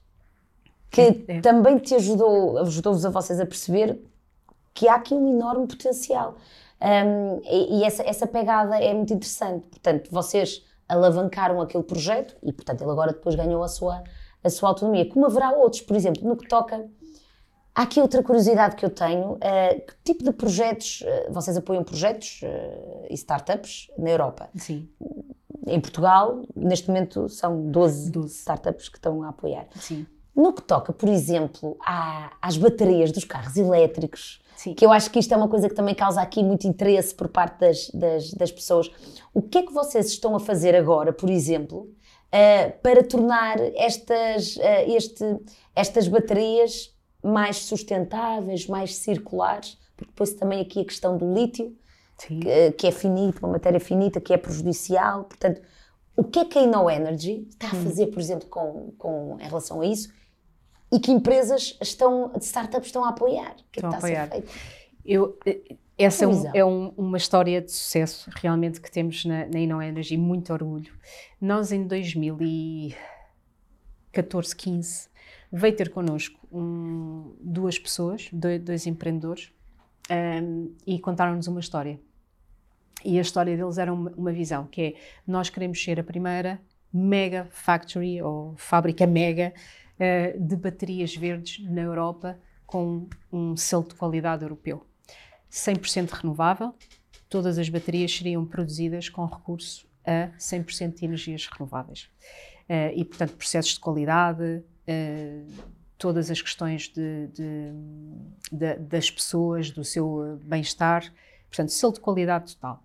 que 0.90 1.24
é. 1.28 1.40
também 1.40 1.78
te 1.78 1.94
ajudou, 1.94 2.58
ajudou-vos 2.58 3.04
a 3.04 3.10
vocês 3.10 3.38
a 3.38 3.46
perceber 3.46 4.00
que 4.72 4.88
há 4.88 4.94
aqui 4.94 5.14
um 5.14 5.36
enorme 5.36 5.66
potencial. 5.66 6.36
Um, 6.80 7.40
e, 7.44 7.78
e 7.80 7.84
essa, 7.84 8.02
essa 8.04 8.26
pegada 8.26 8.78
é 8.78 8.94
muito 8.94 9.12
interessante. 9.12 9.66
Portanto, 9.66 10.08
vocês 10.10 10.64
alavancaram 10.88 11.60
aquele 11.60 11.84
projeto 11.84 12.36
e, 12.42 12.52
portanto, 12.52 12.82
ele 12.82 12.90
agora 12.90 13.12
depois 13.12 13.34
ganhou 13.34 13.62
a 13.62 13.68
sua, 13.68 14.02
a 14.42 14.50
sua 14.50 14.70
autonomia. 14.70 15.08
Como 15.08 15.26
haverá 15.26 15.52
outros, 15.52 15.82
por 15.82 15.96
exemplo, 15.96 16.26
no 16.26 16.36
que 16.36 16.48
toca. 16.48 16.88
Há 17.74 17.82
aqui 17.82 18.00
outra 18.00 18.22
curiosidade 18.22 18.74
que 18.74 18.84
eu 18.84 18.90
tenho: 18.90 19.34
uh, 19.34 19.38
que 19.86 19.94
tipo 20.04 20.24
de 20.24 20.32
projetos, 20.32 21.02
uh, 21.02 21.32
vocês 21.32 21.56
apoiam 21.56 21.84
projetos 21.84 22.40
uh, 22.42 23.06
e 23.08 23.14
startups 23.14 23.88
na 23.96 24.10
Europa? 24.10 24.48
Sim. 24.56 24.88
Em 25.66 25.80
Portugal, 25.80 26.42
neste 26.56 26.88
momento, 26.88 27.28
são 27.28 27.70
12, 27.70 28.10
12. 28.10 28.34
startups 28.34 28.88
que 28.88 28.96
estão 28.96 29.22
a 29.22 29.28
apoiar. 29.28 29.66
Sim. 29.76 30.06
No 30.38 30.52
que 30.52 30.62
toca, 30.62 30.92
por 30.92 31.08
exemplo, 31.08 31.76
à, 31.84 32.30
às 32.40 32.56
baterias 32.56 33.10
dos 33.10 33.24
carros 33.24 33.56
elétricos, 33.56 34.40
Sim. 34.54 34.72
que 34.72 34.86
eu 34.86 34.92
acho 34.92 35.10
que 35.10 35.18
isto 35.18 35.34
é 35.34 35.36
uma 35.36 35.48
coisa 35.48 35.68
que 35.68 35.74
também 35.74 35.96
causa 35.96 36.22
aqui 36.22 36.44
muito 36.44 36.64
interesse 36.64 37.12
por 37.12 37.26
parte 37.26 37.58
das, 37.58 37.90
das, 37.90 38.30
das 38.34 38.52
pessoas. 38.52 38.88
O 39.34 39.42
que 39.42 39.58
é 39.58 39.62
que 39.64 39.72
vocês 39.72 40.06
estão 40.06 40.36
a 40.36 40.38
fazer 40.38 40.76
agora, 40.76 41.12
por 41.12 41.28
exemplo, 41.28 41.78
uh, 41.80 42.72
para 42.80 43.02
tornar 43.02 43.56
estas, 43.74 44.54
uh, 44.58 44.60
este, 44.86 45.24
estas 45.74 46.06
baterias 46.06 46.94
mais 47.20 47.56
sustentáveis, 47.56 48.68
mais 48.68 48.94
circulares? 48.94 49.76
Porque 49.96 50.12
depois 50.12 50.34
também 50.34 50.60
aqui 50.60 50.82
a 50.82 50.84
questão 50.84 51.18
do 51.18 51.34
lítio, 51.34 51.76
que, 52.16 52.70
que, 52.78 52.86
é 52.86 52.92
finito, 52.92 53.40
uma 53.40 53.54
matéria 53.54 53.80
finita, 53.80 54.20
que 54.20 54.32
é 54.32 54.36
prejudicial. 54.36 55.24
Portanto, 55.24 55.60
o 56.16 56.22
que 56.22 56.38
é 56.38 56.44
que 56.44 56.60
a 56.60 56.62
InnoEnergy 56.62 57.48
está 57.50 57.70
a 57.72 57.74
hum. 57.74 57.82
fazer, 57.82 58.06
por 58.06 58.20
exemplo, 58.20 58.46
com, 58.48 58.92
com, 58.96 59.36
em 59.40 59.48
relação 59.48 59.80
a 59.80 59.86
isso? 59.86 60.16
E 60.90 60.98
que 60.98 61.12
empresas 61.12 61.76
estão, 61.82 62.32
de 62.32 62.44
startups 62.44 62.86
estão 62.86 63.04
a 63.04 63.10
apoiar. 63.10 63.54
Que 63.70 63.80
é 63.80 63.82
que 63.82 63.86
está 63.86 63.88
a, 63.88 63.98
apoiar. 63.98 64.30
a? 64.32 64.40
Eu, 65.04 65.38
eh, 65.44 65.76
essa 65.98 66.24
é, 66.24 66.28
um, 66.28 66.50
é 66.54 66.64
um, 66.64 66.92
uma 66.96 67.16
história 67.16 67.60
de 67.60 67.72
sucesso 67.72 68.30
realmente 68.36 68.80
que 68.80 68.88
temos 68.90 69.24
na, 69.24 69.46
na 69.46 69.58
InnoEnergy, 69.58 70.16
muito 70.16 70.52
orgulho. 70.52 70.92
Nós 71.40 71.72
em 71.72 71.84
2014, 71.86 74.54
15, 74.54 75.08
veio 75.50 75.74
ter 75.74 75.90
connosco 75.90 76.38
um, 76.52 77.34
duas 77.40 77.76
pessoas, 77.78 78.28
dois, 78.32 78.62
dois 78.62 78.86
empreendedores, 78.86 79.50
um, 80.10 80.72
e 80.86 81.00
contaram-nos 81.00 81.48
uma 81.48 81.60
história. 81.60 81.98
E 83.04 83.18
a 83.18 83.20
história 83.20 83.56
deles 83.56 83.78
era 83.78 83.92
uma, 83.92 84.12
uma 84.16 84.32
visão, 84.32 84.66
que 84.66 84.82
é, 84.82 84.94
nós 85.26 85.50
queremos 85.50 85.82
ser 85.82 85.98
a 85.98 86.04
primeira 86.04 86.60
mega 86.92 87.48
factory, 87.50 88.22
ou 88.22 88.54
fábrica 88.56 89.04
mega, 89.06 89.52
uh, 89.98 90.40
de 90.40 90.56
baterias 90.56 91.14
verdes 91.14 91.64
na 91.68 91.82
Europa 91.82 92.38
com 92.66 93.08
um 93.32 93.56
selo 93.56 93.84
de 93.84 93.94
qualidade 93.94 94.42
europeu. 94.42 94.86
100% 95.50 96.10
renovável, 96.10 96.74
todas 97.28 97.58
as 97.58 97.68
baterias 97.68 98.14
seriam 98.14 98.44
produzidas 98.44 99.08
com 99.08 99.24
recurso 99.24 99.88
a 100.04 100.28
100% 100.38 100.94
de 100.94 101.04
energias 101.04 101.46
renováveis. 101.46 102.08
Uh, 102.68 102.92
e, 102.94 103.04
portanto, 103.04 103.34
processos 103.36 103.72
de 103.72 103.80
qualidade, 103.80 104.42
uh, 104.42 105.52
todas 105.96 106.30
as 106.30 106.40
questões 106.40 106.88
de, 106.88 107.26
de, 107.28 107.72
de, 108.52 108.74
das 108.76 109.10
pessoas, 109.10 109.70
do 109.70 109.82
seu 109.84 110.38
bem-estar, 110.44 111.12
portanto, 111.48 111.70
selo 111.70 111.92
de 111.94 112.00
qualidade 112.00 112.54
total. 112.54 112.82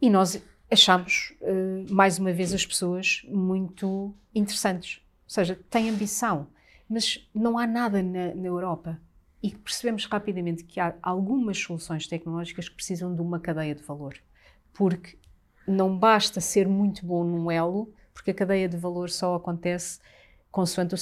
E 0.00 0.08
nós 0.08 0.42
achamos, 0.70 1.34
uh, 1.42 1.92
mais 1.92 2.18
uma 2.18 2.32
vez, 2.32 2.52
as 2.54 2.64
pessoas 2.64 3.22
muito 3.28 4.14
interessantes. 4.34 5.00
Ou 5.28 5.30
seja, 5.30 5.60
têm 5.68 5.90
ambição, 5.90 6.46
mas 6.88 7.28
não 7.34 7.58
há 7.58 7.66
nada 7.66 8.02
na, 8.02 8.34
na 8.34 8.46
Europa. 8.46 8.98
E 9.42 9.50
percebemos 9.50 10.06
rapidamente 10.06 10.64
que 10.64 10.80
há 10.80 10.94
algumas 11.02 11.58
soluções 11.58 12.06
tecnológicas 12.06 12.66
que 12.66 12.74
precisam 12.74 13.14
de 13.14 13.20
uma 13.20 13.38
cadeia 13.38 13.74
de 13.74 13.82
valor. 13.82 14.14
Porque 14.72 15.18
não 15.66 15.96
basta 15.96 16.40
ser 16.40 16.66
muito 16.66 17.04
bom 17.04 17.22
num 17.22 17.50
elo, 17.50 17.92
porque 18.14 18.30
a 18.30 18.34
cadeia 18.34 18.66
de 18.66 18.76
valor 18.78 19.10
só 19.10 19.34
acontece 19.34 20.00
consoante 20.50 20.94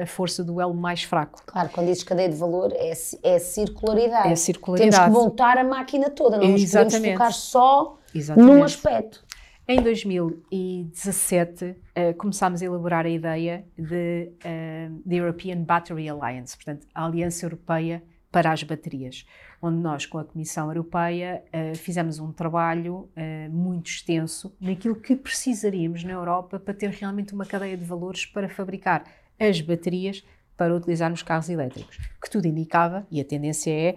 a 0.00 0.06
força 0.06 0.42
do 0.42 0.60
elo 0.62 0.72
mais 0.72 1.02
fraco. 1.02 1.42
Claro, 1.44 1.68
quando 1.68 1.88
dizes 1.88 2.02
cadeia 2.02 2.30
de 2.30 2.36
valor 2.36 2.72
é, 2.72 2.94
é 3.22 3.38
circularidade. 3.38 4.28
É 4.28 4.32
a 4.32 4.36
circularidade. 4.36 4.92
Temos 4.92 5.18
que 5.18 5.24
montar 5.24 5.58
a 5.58 5.64
máquina 5.64 6.08
toda, 6.08 6.38
não 6.38 6.48
nos 6.48 6.70
podemos 6.70 6.94
focar 6.94 7.32
só 7.32 7.98
Exatamente. 8.14 8.50
num 8.50 8.64
aspecto. 8.64 9.23
Em 9.66 9.80
2017, 9.80 11.64
uh, 11.64 11.74
começámos 12.18 12.60
a 12.60 12.66
elaborar 12.66 13.06
a 13.06 13.08
ideia 13.08 13.64
de 13.78 14.30
uh, 14.30 15.02
the 15.08 15.14
European 15.14 15.62
Battery 15.62 16.06
Alliance, 16.06 16.54
portanto, 16.54 16.86
a 16.94 17.06
Aliança 17.06 17.46
Europeia 17.46 18.04
para 18.30 18.52
as 18.52 18.62
Baterias, 18.62 19.26
onde 19.62 19.78
nós, 19.78 20.04
com 20.04 20.18
a 20.18 20.24
Comissão 20.24 20.68
Europeia, 20.68 21.42
uh, 21.48 21.74
fizemos 21.78 22.18
um 22.18 22.30
trabalho 22.30 23.08
muito 23.50 23.86
extenso 23.88 24.54
naquilo 24.60 24.96
que 24.96 25.16
precisaríamos 25.16 26.04
na 26.04 26.12
Europa 26.12 26.60
para 26.60 26.74
ter 26.74 26.90
realmente 26.90 27.32
uma 27.32 27.46
cadeia 27.46 27.74
de 27.74 27.86
valores 27.86 28.26
para 28.26 28.50
fabricar 28.50 29.04
as 29.40 29.62
baterias 29.62 30.22
para 30.58 30.76
utilizar 30.76 31.08
nos 31.08 31.22
carros 31.22 31.48
elétricos, 31.48 31.96
que 32.22 32.28
tudo 32.30 32.46
indicava, 32.46 33.06
e 33.10 33.18
a 33.18 33.24
tendência 33.24 33.70
é 33.70 33.96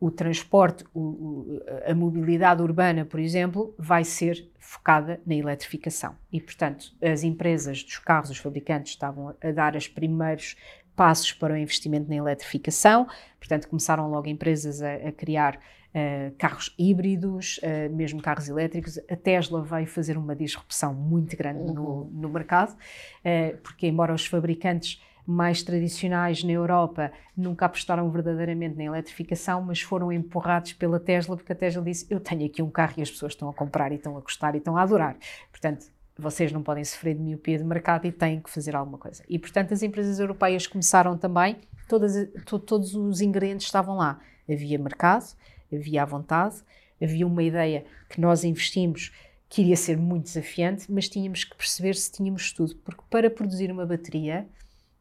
o 0.00 0.10
transporte, 0.10 0.84
o, 0.94 1.00
o, 1.00 1.60
a 1.86 1.94
mobilidade 1.94 2.62
urbana, 2.62 3.04
por 3.04 3.18
exemplo, 3.18 3.74
vai 3.78 4.04
ser 4.04 4.48
focada 4.58 5.20
na 5.26 5.34
eletrificação. 5.34 6.14
E, 6.32 6.40
portanto, 6.40 6.94
as 7.02 7.24
empresas 7.24 7.82
dos 7.82 7.98
carros, 7.98 8.30
os 8.30 8.38
fabricantes, 8.38 8.92
estavam 8.92 9.34
a 9.42 9.50
dar 9.50 9.74
os 9.74 9.88
primeiros 9.88 10.56
passos 10.94 11.32
para 11.32 11.54
o 11.54 11.56
investimento 11.56 12.08
na 12.08 12.16
eletrificação, 12.16 13.06
portanto, 13.38 13.68
começaram 13.68 14.10
logo 14.10 14.28
empresas 14.28 14.82
a, 14.82 14.94
a 14.94 15.12
criar 15.12 15.56
uh, 15.56 16.34
carros 16.36 16.74
híbridos, 16.78 17.58
uh, 17.58 17.94
mesmo 17.94 18.20
carros 18.20 18.48
elétricos. 18.48 18.98
A 19.10 19.16
Tesla 19.16 19.62
veio 19.62 19.86
fazer 19.86 20.16
uma 20.18 20.34
disrupção 20.34 20.92
muito 20.92 21.36
grande 21.36 21.72
no, 21.72 21.82
uhum. 21.82 22.10
no 22.12 22.28
mercado, 22.28 22.72
uh, 22.72 23.56
porque, 23.58 23.86
embora 23.86 24.12
os 24.12 24.26
fabricantes 24.26 25.00
mais 25.30 25.62
tradicionais 25.62 26.42
na 26.42 26.52
Europa 26.52 27.12
nunca 27.36 27.66
apostaram 27.66 28.10
verdadeiramente 28.10 28.78
na 28.78 28.84
eletrificação, 28.84 29.60
mas 29.60 29.82
foram 29.82 30.10
empurrados 30.10 30.72
pela 30.72 30.98
Tesla, 30.98 31.36
porque 31.36 31.52
a 31.52 31.54
Tesla 31.54 31.82
disse: 31.82 32.06
Eu 32.08 32.18
tenho 32.18 32.46
aqui 32.46 32.62
um 32.62 32.70
carro 32.70 32.94
e 32.96 33.02
as 33.02 33.10
pessoas 33.10 33.34
estão 33.34 33.46
a 33.46 33.52
comprar 33.52 33.92
e 33.92 33.96
estão 33.96 34.16
a 34.16 34.20
gostar 34.20 34.54
e 34.54 34.58
estão 34.58 34.74
a 34.78 34.82
adorar. 34.82 35.18
Portanto, 35.50 35.84
vocês 36.18 36.50
não 36.50 36.62
podem 36.62 36.82
sofrer 36.82 37.14
de 37.14 37.20
miopia 37.20 37.58
de 37.58 37.64
mercado 37.64 38.06
e 38.06 38.12
têm 38.12 38.40
que 38.40 38.48
fazer 38.48 38.74
alguma 38.74 38.96
coisa. 38.96 39.22
E, 39.28 39.38
portanto, 39.38 39.74
as 39.74 39.82
empresas 39.82 40.18
europeias 40.18 40.66
começaram 40.66 41.18
também, 41.18 41.58
todas, 41.86 42.14
to, 42.46 42.58
todos 42.58 42.94
os 42.94 43.20
ingredientes 43.20 43.66
estavam 43.66 43.98
lá. 43.98 44.18
Havia 44.50 44.78
mercado, 44.78 45.36
havia 45.70 46.04
a 46.04 46.06
vontade, 46.06 46.56
havia 47.02 47.26
uma 47.26 47.42
ideia 47.42 47.84
que 48.08 48.18
nós 48.18 48.44
investimos 48.44 49.12
que 49.46 49.60
iria 49.60 49.76
ser 49.76 49.98
muito 49.98 50.24
desafiante, 50.24 50.90
mas 50.90 51.06
tínhamos 51.06 51.44
que 51.44 51.54
perceber 51.54 51.94
se 51.94 52.10
tínhamos 52.10 52.50
tudo, 52.50 52.74
porque 52.76 53.02
para 53.10 53.28
produzir 53.28 53.70
uma 53.70 53.84
bateria 53.84 54.46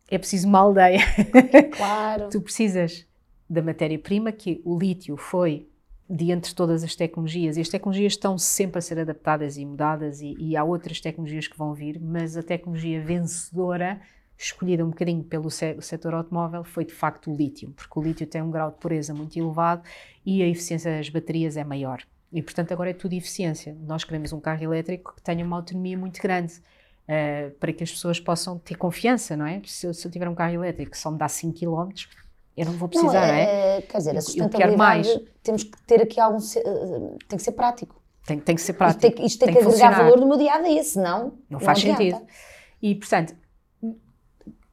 é 0.10 0.18
preciso 0.18 0.48
uma 0.48 0.60
aldeia. 0.60 1.00
Claro. 1.76 2.30
tu 2.30 2.42
precisas 2.42 3.06
da 3.50 3.62
matéria-prima, 3.62 4.32
que 4.32 4.62
o 4.66 4.78
lítio 4.78 5.16
foi 5.16 5.68
de 6.10 6.32
entre 6.32 6.54
todas 6.56 6.84
as 6.84 6.96
tecnologias, 6.96 7.58
e 7.58 7.62
as 7.62 7.70
tecnologias 7.70 8.14
estão 8.14 8.38
sempre 8.38 8.80
a 8.80 8.82
ser 8.82 9.00
adaptadas 9.00 9.58
e 9.58 9.66
mudadas, 9.66 10.22
e, 10.22 10.36
e 10.40 10.56
há 10.56 10.64
outras 10.64 11.02
tecnologias 11.02 11.48
que 11.48 11.58
vão 11.58 11.74
vir, 11.74 12.00
mas 12.00 12.38
a 12.38 12.44
tecnologia 12.44 13.02
vencedora, 13.02 14.00
escolhida 14.38 14.86
um 14.86 14.90
bocadinho 14.90 15.24
pelo 15.24 15.50
setor 15.50 16.14
automóvel, 16.14 16.64
foi 16.64 16.86
de 16.86 16.94
facto 16.94 17.32
o 17.32 17.36
lítio, 17.36 17.72
porque 17.76 18.00
o 18.00 18.02
lítio 18.02 18.26
tem 18.26 18.42
um 18.42 18.52
grau 18.52 18.72
de 18.72 18.78
pureza 18.78 19.14
muito 19.14 19.38
elevado 19.38 19.82
e 20.26 20.42
a 20.42 20.48
eficiência 20.48 20.92
das 20.96 21.10
baterias 21.10 21.58
é 21.58 21.64
maior. 21.64 22.02
E 22.32 22.42
portanto 22.42 22.72
agora 22.72 22.90
é 22.90 22.94
tudo 22.94 23.14
eficiência. 23.14 23.76
Nós 23.82 24.04
queremos 24.04 24.34
um 24.34 24.40
carro 24.40 24.62
elétrico 24.62 25.16
que 25.16 25.22
tenha 25.22 25.46
uma 25.46 25.58
autonomia 25.58 25.98
muito 25.98 26.22
grande. 26.22 26.54
Uh, 27.08 27.52
para 27.58 27.72
que 27.72 27.84
as 27.84 27.92
pessoas 27.92 28.20
possam 28.20 28.60
ter 28.60 28.76
confiança, 28.76 29.38
não 29.38 29.46
é? 29.46 29.62
Se, 29.66 29.94
se 29.94 30.06
eu 30.06 30.12
tiver 30.12 30.28
um 30.28 30.36
carro 30.36 30.56
elétrico 30.56 30.92
que 30.92 30.98
só 30.98 31.10
me 31.10 31.18
dá 31.18 31.30
5 31.30 31.58
km, 31.58 31.90
eu 32.58 32.66
não 32.66 32.74
vou 32.74 32.90
precisar, 32.90 33.28
não, 33.28 33.34
é, 33.34 33.78
é? 33.78 33.82
Quer 33.82 33.98
dizer, 34.00 34.18
a 34.18 34.22
sustentabilidade, 34.22 35.26
temos 35.42 35.64
que 35.64 35.82
ter 35.84 36.02
aqui 36.02 36.20
algum, 36.20 36.40
tem 37.30 37.38
que 37.38 37.44
ser 37.44 37.54
prático. 37.54 38.02
Tem, 38.26 38.40
tem 38.40 38.56
que 38.56 38.62
ser 38.62 38.74
prático. 38.74 39.06
Isto 39.06 39.16
tem, 39.16 39.26
isto 39.26 39.40
tem, 39.40 39.48
tem 39.48 39.56
que, 39.56 39.62
que 39.62 39.68
agregar 39.68 39.92
valor 39.92 40.20
no 40.20 40.28
meu 40.28 40.38
dia 40.38 40.56
a 40.56 40.62
dia, 40.62 40.84
senão 40.84 41.38
não, 41.50 41.62
faz 41.62 41.80
sentido. 41.80 42.20
E, 42.82 42.94
portanto, 42.96 43.34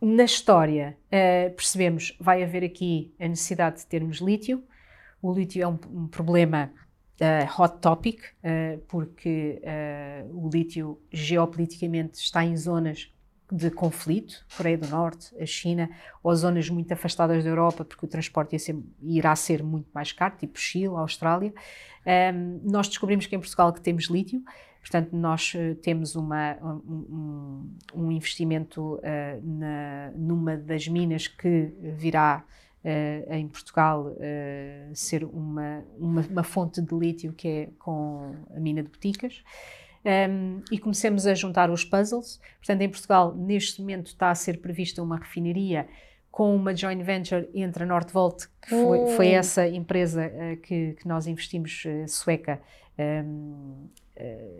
na 0.00 0.24
história, 0.24 0.98
uh, 1.06 1.54
percebemos 1.54 2.16
vai 2.20 2.42
haver 2.42 2.64
aqui 2.64 3.14
a 3.20 3.28
necessidade 3.28 3.78
de 3.78 3.86
termos 3.86 4.18
lítio. 4.18 4.64
O 5.22 5.32
lítio 5.32 5.62
é 5.62 5.68
um, 5.68 5.78
um 5.92 6.06
problema 6.08 6.72
uh, 7.20 7.62
hot 7.62 7.78
topic, 7.80 8.20
uh, 8.22 8.78
porque 8.88 9.60
o 10.32 10.48
lítio 10.48 11.00
geopoliticamente 11.10 12.18
está 12.18 12.44
em 12.44 12.56
zonas 12.56 13.14
de 13.50 13.70
conflito, 13.70 14.44
Coreia 14.56 14.78
do 14.78 14.88
Norte, 14.88 15.34
a 15.40 15.46
China, 15.46 15.90
ou 16.22 16.34
zonas 16.34 16.68
muito 16.68 16.92
afastadas 16.92 17.44
da 17.44 17.50
Europa, 17.50 17.84
porque 17.84 18.04
o 18.04 18.08
transporte 18.08 18.58
ser, 18.58 18.76
irá 19.02 19.34
ser 19.36 19.62
muito 19.62 19.88
mais 19.94 20.12
caro, 20.12 20.34
tipo 20.36 20.58
Chile, 20.58 20.88
Austrália. 20.88 21.52
Um, 22.34 22.60
nós 22.64 22.88
descobrimos 22.88 23.26
que 23.26 23.36
em 23.36 23.38
Portugal 23.38 23.72
que 23.72 23.80
temos 23.80 24.04
lítio, 24.04 24.42
portanto 24.80 25.14
nós 25.14 25.54
uh, 25.54 25.74
temos 25.76 26.16
uma, 26.16 26.56
um, 26.62 27.76
um 27.94 28.10
investimento 28.10 28.96
uh, 28.96 29.00
na, 29.42 30.10
numa 30.16 30.56
das 30.56 30.88
minas 30.88 31.28
que 31.28 31.72
virá 31.96 32.44
uh, 32.84 33.32
em 33.32 33.48
Portugal 33.48 34.14
ser 34.92 35.24
uma, 35.24 35.84
uma, 35.98 36.20
uma 36.22 36.42
fonte 36.44 36.80
de 36.80 36.94
lítio 36.94 37.32
que 37.32 37.48
é 37.48 37.68
com 37.78 38.34
a 38.54 38.60
mina 38.60 38.82
de 38.82 38.88
Boticas 38.88 39.42
um, 40.04 40.60
e 40.70 40.78
comecemos 40.78 41.26
a 41.26 41.34
juntar 41.34 41.70
os 41.70 41.84
puzzles. 41.84 42.40
Portanto, 42.58 42.82
em 42.82 42.88
Portugal, 42.88 43.34
neste 43.34 43.80
momento, 43.80 44.08
está 44.08 44.30
a 44.30 44.34
ser 44.34 44.60
prevista 44.60 45.02
uma 45.02 45.16
refinaria 45.16 45.88
com 46.30 46.54
uma 46.54 46.76
joint 46.76 47.02
venture 47.02 47.48
entre 47.54 47.84
a 47.84 47.86
Northvolt, 47.86 48.46
que 48.60 48.70
foi, 48.70 48.98
uh. 48.98 49.06
foi 49.08 49.28
essa 49.28 49.66
empresa 49.66 50.26
uh, 50.26 50.56
que, 50.60 50.94
que, 50.94 51.08
nós 51.08 51.26
investimos, 51.26 51.84
uh, 51.86 52.08
sueca, 52.08 52.60
um, 52.98 53.88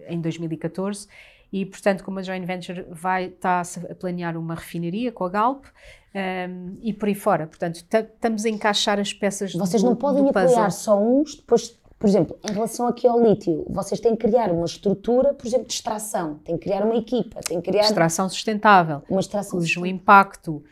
em 0.09 0.21
2014. 0.21 1.07
E, 1.55 1.65
portanto, 1.65 2.03
como 2.03 2.19
a 2.19 2.23
joint 2.23 2.45
venture 2.45 2.85
vai, 2.91 3.27
está 3.27 3.63
a 3.89 3.95
planear 3.95 4.37
uma 4.37 4.57
refinaria 4.57 5.13
com 5.13 5.23
a 5.23 5.29
Galp 5.29 5.67
um, 6.13 6.77
e 6.83 6.93
por 6.93 7.07
aí 7.07 7.15
fora. 7.15 7.47
Portanto, 7.47 7.77
estamos 7.77 8.45
a 8.45 8.49
encaixar 8.49 8.99
as 8.99 9.13
peças 9.13 9.53
Vocês 9.53 9.81
do, 9.81 9.91
não 9.91 9.95
podem 9.95 10.29
apoiar 10.29 10.71
só 10.71 11.01
uns, 11.01 11.37
depois 11.37 11.79
por 11.97 12.09
exemplo, 12.09 12.37
em 12.51 12.53
relação 12.53 12.89
aqui 12.89 13.07
ao 13.07 13.23
lítio, 13.23 13.65
vocês 13.71 14.01
têm 14.01 14.17
que 14.17 14.27
criar 14.27 14.51
uma 14.51 14.65
estrutura, 14.67 15.33
por 15.33 15.47
exemplo, 15.47 15.69
de 15.69 15.75
extração, 15.75 16.41
têm 16.45 16.59
que 16.59 16.65
criar 16.65 16.85
uma 16.85 16.97
equipa, 16.97 17.41
têm 17.41 17.61
que 17.61 17.71
criar... 17.71 17.85
Extração 17.85 18.29
sustentável, 18.29 19.03
uma 19.09 19.21
extração 19.21 19.53
cujo 19.53 19.65
sustentável. 19.65 19.95
impacto 19.95 20.57
uh, 20.57 20.65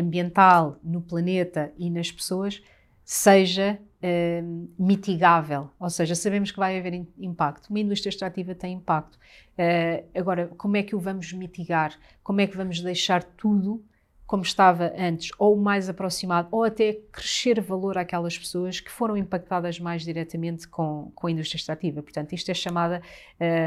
ambiental 0.00 0.78
no 0.82 1.02
planeta 1.02 1.70
e 1.76 1.90
nas 1.90 2.10
pessoas 2.10 2.62
seja 3.04 3.78
uh, 4.04 4.68
mitigável, 4.78 5.70
ou 5.80 5.88
seja, 5.88 6.14
sabemos 6.14 6.50
que 6.50 6.58
vai 6.58 6.78
haver 6.78 7.06
impacto. 7.18 7.70
Uma 7.70 7.80
indústria 7.80 8.10
extrativa 8.10 8.54
tem 8.54 8.74
impacto. 8.74 9.14
Uh, 9.14 10.06
agora, 10.14 10.48
como 10.58 10.76
é 10.76 10.82
que 10.82 10.94
o 10.94 11.00
vamos 11.00 11.32
mitigar? 11.32 11.94
Como 12.22 12.40
é 12.40 12.46
que 12.46 12.56
vamos 12.56 12.80
deixar 12.80 13.22
tudo 13.22 13.82
como 14.26 14.42
estava 14.42 14.92
antes, 14.96 15.30
ou 15.38 15.54
mais 15.54 15.88
aproximado, 15.88 16.48
ou 16.50 16.64
até 16.64 16.94
crescer 17.12 17.60
valor 17.60 17.98
àquelas 17.98 18.36
pessoas 18.38 18.80
que 18.80 18.90
foram 18.90 19.16
impactadas 19.18 19.78
mais 19.78 20.02
diretamente 20.02 20.66
com, 20.66 21.12
com 21.14 21.26
a 21.26 21.30
indústria 21.30 21.58
extrativa. 21.58 22.02
Portanto, 22.02 22.32
isto 22.32 22.50
é 22.50 22.54
chamada 22.54 23.02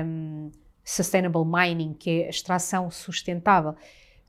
um, 0.04 0.52
sustainable 0.84 1.46
mining, 1.46 1.94
que 1.94 2.24
é 2.24 2.30
extração 2.30 2.90
sustentável. 2.90 3.76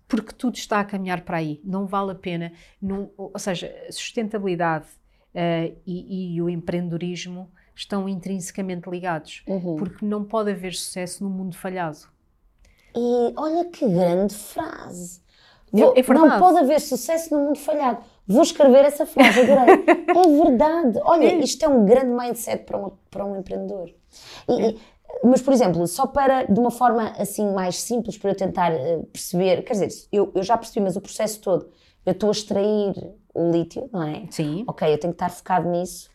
Porque 0.06 0.32
tudo 0.32 0.56
está 0.56 0.80
a 0.80 0.84
caminhar 0.84 1.22
para 1.22 1.38
aí. 1.38 1.60
Não 1.64 1.86
vale 1.86 2.12
a 2.12 2.14
pena, 2.14 2.52
não, 2.80 3.10
ou 3.16 3.38
seja, 3.38 3.74
sustentabilidade 3.90 4.86
uh, 5.34 5.76
e, 5.86 6.36
e, 6.36 6.42
o 6.42 6.48
empreendedorismo 6.48 7.50
estão 7.74 8.08
intrinsecamente 8.08 8.88
ligados. 8.88 9.42
Uhum. 9.46 9.76
Porque 9.76 10.04
não 10.04 10.24
pode 10.24 10.50
haver 10.50 10.74
sucesso 10.74 11.22
num 11.24 11.30
mundo 11.30 11.56
falhado. 11.56 11.98
E 12.94 13.32
olha 13.36 13.64
que 13.66 13.86
grande 13.88 14.34
frase. 14.34 15.20
Vou, 15.70 15.94
é, 15.94 16.00
é 16.00 16.14
não 16.14 16.38
pode 16.38 16.58
haver 16.58 16.80
sucesso 16.80 17.34
no 17.34 17.44
mundo 17.44 17.58
falhado. 17.58 18.02
Vou 18.26 18.42
escrever 18.42 18.84
essa 18.84 19.06
frase, 19.06 19.40
adorei. 19.40 19.84
é 19.86 20.44
verdade. 20.44 20.98
Olha, 21.02 21.34
isto 21.36 21.64
é 21.64 21.68
um 21.68 21.84
grande 21.84 22.10
mindset 22.10 22.64
para, 22.64 22.76
uma, 22.76 22.92
para 23.10 23.24
um 23.24 23.38
empreendedor. 23.38 23.90
E, 24.48 24.70
e, 24.70 24.78
mas, 25.24 25.42
por 25.42 25.52
exemplo, 25.52 25.86
só 25.86 26.06
para, 26.06 26.44
de 26.44 26.58
uma 26.58 26.70
forma 26.70 27.10
assim 27.18 27.50
mais 27.52 27.76
simples, 27.76 28.16
para 28.18 28.30
eu 28.30 28.36
tentar 28.36 28.72
uh, 28.72 29.04
perceber, 29.12 29.62
quer 29.62 29.72
dizer, 29.74 29.88
eu, 30.12 30.30
eu 30.34 30.42
já 30.42 30.56
percebi, 30.56 30.84
mas 30.84 30.96
o 30.96 31.00
processo 31.00 31.40
todo, 31.40 31.70
eu 32.08 32.12
estou 32.12 32.30
a 32.30 32.32
extrair 32.32 32.94
o 33.34 33.50
lítio, 33.50 33.88
não 33.92 34.02
é? 34.02 34.26
Sim. 34.30 34.64
Ok, 34.66 34.90
eu 34.90 34.98
tenho 34.98 35.12
que 35.12 35.22
estar 35.22 35.28
focado 35.28 35.68
nisso. 35.68 36.08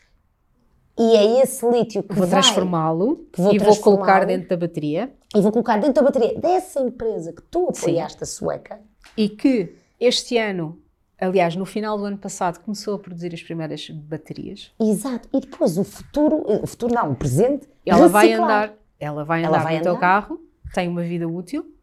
E 0.98 1.16
é 1.16 1.40
esse 1.40 1.64
lítio 1.70 2.02
que 2.02 2.14
vou 2.14 2.26
transformá-lo 2.26 3.28
e 3.52 3.58
vou 3.60 3.76
colocar 3.76 4.24
dentro 4.24 4.48
da 4.48 4.56
bateria. 4.56 5.12
E 5.34 5.40
vou 5.40 5.52
colocar 5.52 5.76
dentro 5.76 5.94
da 5.94 6.02
bateria 6.02 6.38
dessa 6.38 6.80
empresa 6.80 7.32
que 7.32 7.42
tu 7.42 7.68
apoiaste, 7.68 8.24
a 8.24 8.26
sueca. 8.26 8.80
E 9.16 9.28
que 9.28 9.76
este 10.00 10.36
ano, 10.36 10.80
aliás, 11.16 11.54
no 11.54 11.64
final 11.64 11.96
do 11.96 12.04
ano 12.04 12.18
passado, 12.18 12.58
começou 12.58 12.96
a 12.96 12.98
produzir 12.98 13.32
as 13.32 13.42
primeiras 13.42 13.88
baterias. 13.88 14.72
Exato. 14.80 15.28
E 15.32 15.40
depois 15.40 15.78
o 15.78 15.84
futuro, 15.84 16.42
o 16.44 16.66
futuro 16.66 16.92
não, 16.92 17.12
o 17.12 17.16
presente, 17.16 17.68
ela 17.86 18.08
vai 18.08 18.32
andar, 18.32 18.74
ela 18.98 19.24
vai 19.24 19.44
andar 19.44 19.48
ela 19.48 19.64
vai 19.64 19.74
no 19.74 19.80
andar. 19.80 19.90
teu 19.90 20.00
carro, 20.00 20.40
tem 20.72 20.88
uma 20.88 21.02
vida 21.02 21.28
útil 21.28 21.73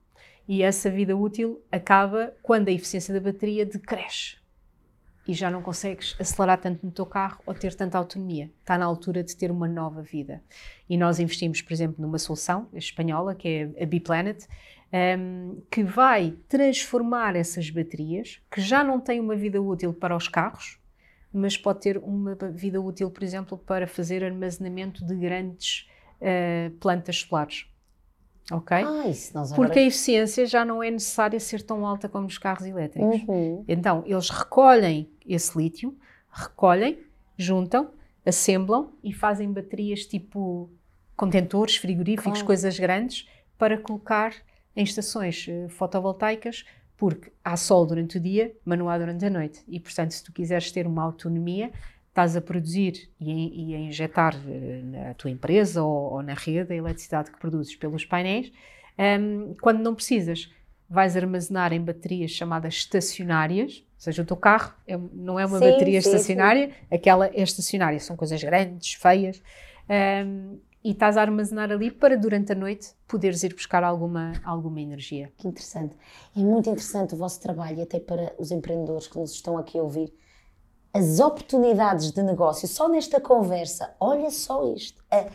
e 0.51 0.63
essa 0.63 0.89
vida 0.89 1.15
útil 1.15 1.63
acaba 1.71 2.33
quando 2.43 2.67
a 2.67 2.71
eficiência 2.73 3.13
da 3.13 3.21
bateria 3.21 3.65
decresce 3.65 4.35
e 5.25 5.33
já 5.33 5.49
não 5.49 5.61
consegues 5.61 6.13
acelerar 6.19 6.59
tanto 6.59 6.85
no 6.85 6.91
teu 6.91 7.05
carro 7.05 7.41
ou 7.45 7.53
ter 7.53 7.73
tanta 7.73 7.97
autonomia. 7.97 8.51
Está 8.59 8.77
na 8.77 8.83
altura 8.83 9.23
de 9.23 9.33
ter 9.33 9.49
uma 9.49 9.65
nova 9.65 10.01
vida. 10.01 10.43
E 10.89 10.97
nós 10.97 11.21
investimos, 11.21 11.61
por 11.61 11.71
exemplo, 11.71 12.01
numa 12.01 12.17
solução 12.17 12.67
espanhola, 12.73 13.33
que 13.33 13.47
é 13.47 13.83
a 13.83 13.85
B-Planet, 13.85 14.45
um, 15.17 15.61
que 15.71 15.85
vai 15.85 16.35
transformar 16.49 17.37
essas 17.37 17.69
baterias, 17.69 18.41
que 18.51 18.59
já 18.59 18.83
não 18.83 18.99
têm 18.99 19.21
uma 19.21 19.37
vida 19.37 19.61
útil 19.61 19.93
para 19.93 20.17
os 20.17 20.27
carros, 20.27 20.81
mas 21.31 21.55
pode 21.55 21.79
ter 21.79 21.97
uma 21.97 22.35
vida 22.35 22.81
útil, 22.81 23.09
por 23.09 23.23
exemplo, 23.23 23.57
para 23.57 23.87
fazer 23.87 24.21
armazenamento 24.21 25.05
de 25.05 25.15
grandes 25.15 25.89
uh, 26.19 26.71
plantas 26.71 27.21
solares. 27.21 27.70
Ok? 28.51 28.77
Ah, 28.77 29.07
isso 29.07 29.33
nós 29.33 29.51
agora... 29.51 29.67
Porque 29.67 29.79
a 29.79 29.83
eficiência 29.83 30.45
já 30.45 30.65
não 30.65 30.83
é 30.83 30.91
necessária 30.91 31.39
ser 31.39 31.61
tão 31.61 31.85
alta 31.85 32.09
como 32.09 32.25
nos 32.25 32.37
carros 32.37 32.65
elétricos. 32.65 33.21
Uhum. 33.27 33.63
Então, 33.67 34.03
eles 34.05 34.29
recolhem 34.29 35.09
esse 35.25 35.57
lítio, 35.57 35.95
recolhem, 36.29 36.99
juntam, 37.37 37.91
assemblam 38.25 38.91
e 39.03 39.13
fazem 39.13 39.51
baterias 39.51 40.05
tipo 40.05 40.69
contentores, 41.15 41.75
frigoríficos, 41.75 42.33
claro. 42.33 42.45
coisas 42.45 42.77
grandes, 42.77 43.27
para 43.57 43.77
colocar 43.77 44.33
em 44.75 44.83
estações 44.83 45.47
uh, 45.47 45.69
fotovoltaicas, 45.69 46.65
porque 46.97 47.31
há 47.43 47.55
sol 47.57 47.85
durante 47.85 48.17
o 48.17 48.19
dia, 48.19 48.55
mas 48.65 48.77
não 48.77 48.89
há 48.89 48.97
durante 48.97 49.25
a 49.25 49.29
noite. 49.29 49.63
E, 49.67 49.79
portanto, 49.79 50.11
se 50.11 50.23
tu 50.23 50.31
quiseres 50.31 50.71
ter 50.71 50.85
uma 50.85 51.03
autonomia, 51.03 51.71
estás 52.11 52.35
a 52.35 52.41
produzir 52.41 53.09
e 53.19 53.31
a, 53.31 53.35
e 53.35 53.75
a 53.75 53.79
injetar 53.79 54.35
uh, 54.35 54.85
na 54.85 55.13
tua 55.13 55.31
empresa 55.31 55.81
ou, 55.81 56.13
ou, 56.13 56.21
na 56.21 56.33
rede 56.33 56.73
a 56.73 56.75
eletricidade 56.75 57.31
que 57.31 57.39
produzes 57.39 57.75
pelos 57.75 58.05
painéis, 58.05 58.51
um, 58.99 59.55
quando 59.61 59.79
não 59.79 59.95
precisas, 59.95 60.51
vais 60.89 61.15
armazenar 61.15 61.71
em 61.71 61.81
baterias 61.81 62.31
chamadas 62.31 62.75
estacionárias, 62.75 63.77
ou 63.95 64.03
seja, 64.03 64.21
o 64.21 64.25
teu 64.25 64.35
carro 64.35 64.73
é, 64.85 64.97
não 65.13 65.39
é 65.39 65.45
uma 65.45 65.57
sim, 65.57 65.71
bateria 65.71 66.01
sim, 66.01 66.09
estacionária, 66.09 66.67
sim. 66.67 66.95
aquela 66.95 67.27
é 67.27 67.41
estacionária, 67.41 67.99
são 67.99 68.17
coisas 68.17 68.43
grandes, 68.43 68.93
feias, 68.93 69.41
um, 70.25 70.59
e 70.83 70.91
estás 70.91 71.15
a 71.15 71.21
armazenar 71.21 71.71
ali 71.71 71.91
para 71.91 72.17
durante 72.17 72.51
a 72.51 72.55
noite 72.55 72.89
poderes 73.07 73.41
ir 73.43 73.53
buscar 73.53 73.83
alguma, 73.83 74.33
alguma 74.43 74.81
energia. 74.81 75.31
Que 75.37 75.47
interessante. 75.47 75.95
É 76.35 76.39
muito 76.39 76.69
interessante 76.69 77.13
o 77.13 77.17
vosso 77.17 77.39
trabalho, 77.39 77.81
até 77.83 77.99
para 77.99 78.33
os 78.37 78.51
empreendedores 78.51 79.07
que 79.07 79.17
nos 79.17 79.31
estão 79.31 79.57
aqui 79.57 79.77
a 79.77 79.83
ouvir 79.83 80.11
as 80.93 81.19
oportunidades 81.19 82.11
de 82.11 82.21
negócio, 82.21 82.67
só 82.67 82.89
nesta 82.89 83.19
conversa, 83.19 83.95
olha 83.99 84.29
só 84.29 84.65
isto, 84.73 85.01
a, 85.09 85.25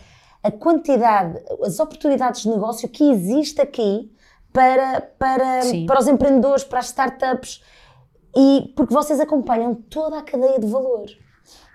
a 0.42 0.50
quantidade, 0.50 1.42
as 1.62 1.80
oportunidades 1.80 2.42
de 2.42 2.50
negócio 2.50 2.88
que 2.88 3.10
existe 3.10 3.60
aqui 3.60 4.12
para, 4.52 5.00
para, 5.18 5.60
para 5.86 6.00
os 6.00 6.06
empreendedores, 6.06 6.64
para 6.64 6.78
as 6.78 6.86
startups, 6.86 7.62
e 8.36 8.72
porque 8.76 8.92
vocês 8.92 9.18
acompanham 9.18 9.74
toda 9.74 10.18
a 10.18 10.22
cadeia 10.22 10.58
de 10.58 10.66
valor. 10.66 11.06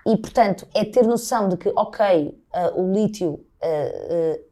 E, 0.06 0.16
portanto, 0.16 0.66
é 0.74 0.84
ter 0.84 1.06
noção 1.06 1.48
de 1.48 1.56
que, 1.56 1.72
ok, 1.76 2.40
uh, 2.54 2.80
o 2.80 2.92
lítio 2.92 3.30
uh, 3.30 3.34
uh, 3.34 4.44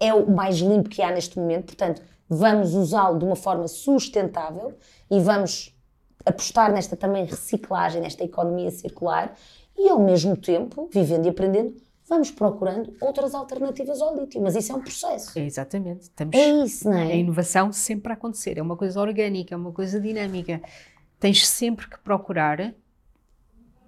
é 0.00 0.14
o 0.14 0.30
mais 0.30 0.58
limpo 0.58 0.88
que 0.88 1.02
há 1.02 1.10
neste 1.10 1.38
momento, 1.38 1.66
portanto, 1.66 2.02
vamos 2.28 2.74
usá-lo 2.74 3.18
de 3.18 3.24
uma 3.24 3.36
forma 3.36 3.66
sustentável 3.68 4.74
e 5.10 5.20
vamos 5.20 5.77
apostar 6.24 6.72
nesta 6.72 6.96
também 6.96 7.24
reciclagem, 7.24 8.00
nesta 8.00 8.24
economia 8.24 8.70
circular 8.70 9.34
e 9.76 9.88
ao 9.88 9.98
mesmo 9.98 10.36
tempo, 10.36 10.88
vivendo 10.92 11.26
e 11.26 11.28
aprendendo, 11.28 11.76
vamos 12.08 12.30
procurando 12.30 12.94
outras 13.00 13.34
alternativas 13.34 14.00
ao 14.00 14.16
lítio, 14.18 14.40
mas 14.40 14.56
isso 14.56 14.72
é 14.72 14.74
um 14.74 14.80
processo. 14.80 15.38
É, 15.38 15.44
exatamente. 15.44 16.02
Estamos, 16.02 16.34
é 16.34 16.50
isso, 16.64 16.88
não 16.88 16.98
é? 16.98 17.12
A 17.12 17.16
inovação 17.16 17.72
sempre 17.72 18.12
a 18.12 18.14
acontecer, 18.14 18.58
é 18.58 18.62
uma 18.62 18.76
coisa 18.76 19.00
orgânica, 19.00 19.54
é 19.54 19.56
uma 19.56 19.72
coisa 19.72 20.00
dinâmica. 20.00 20.60
Tens 21.20 21.46
sempre 21.46 21.88
que 21.88 21.98
procurar 21.98 22.74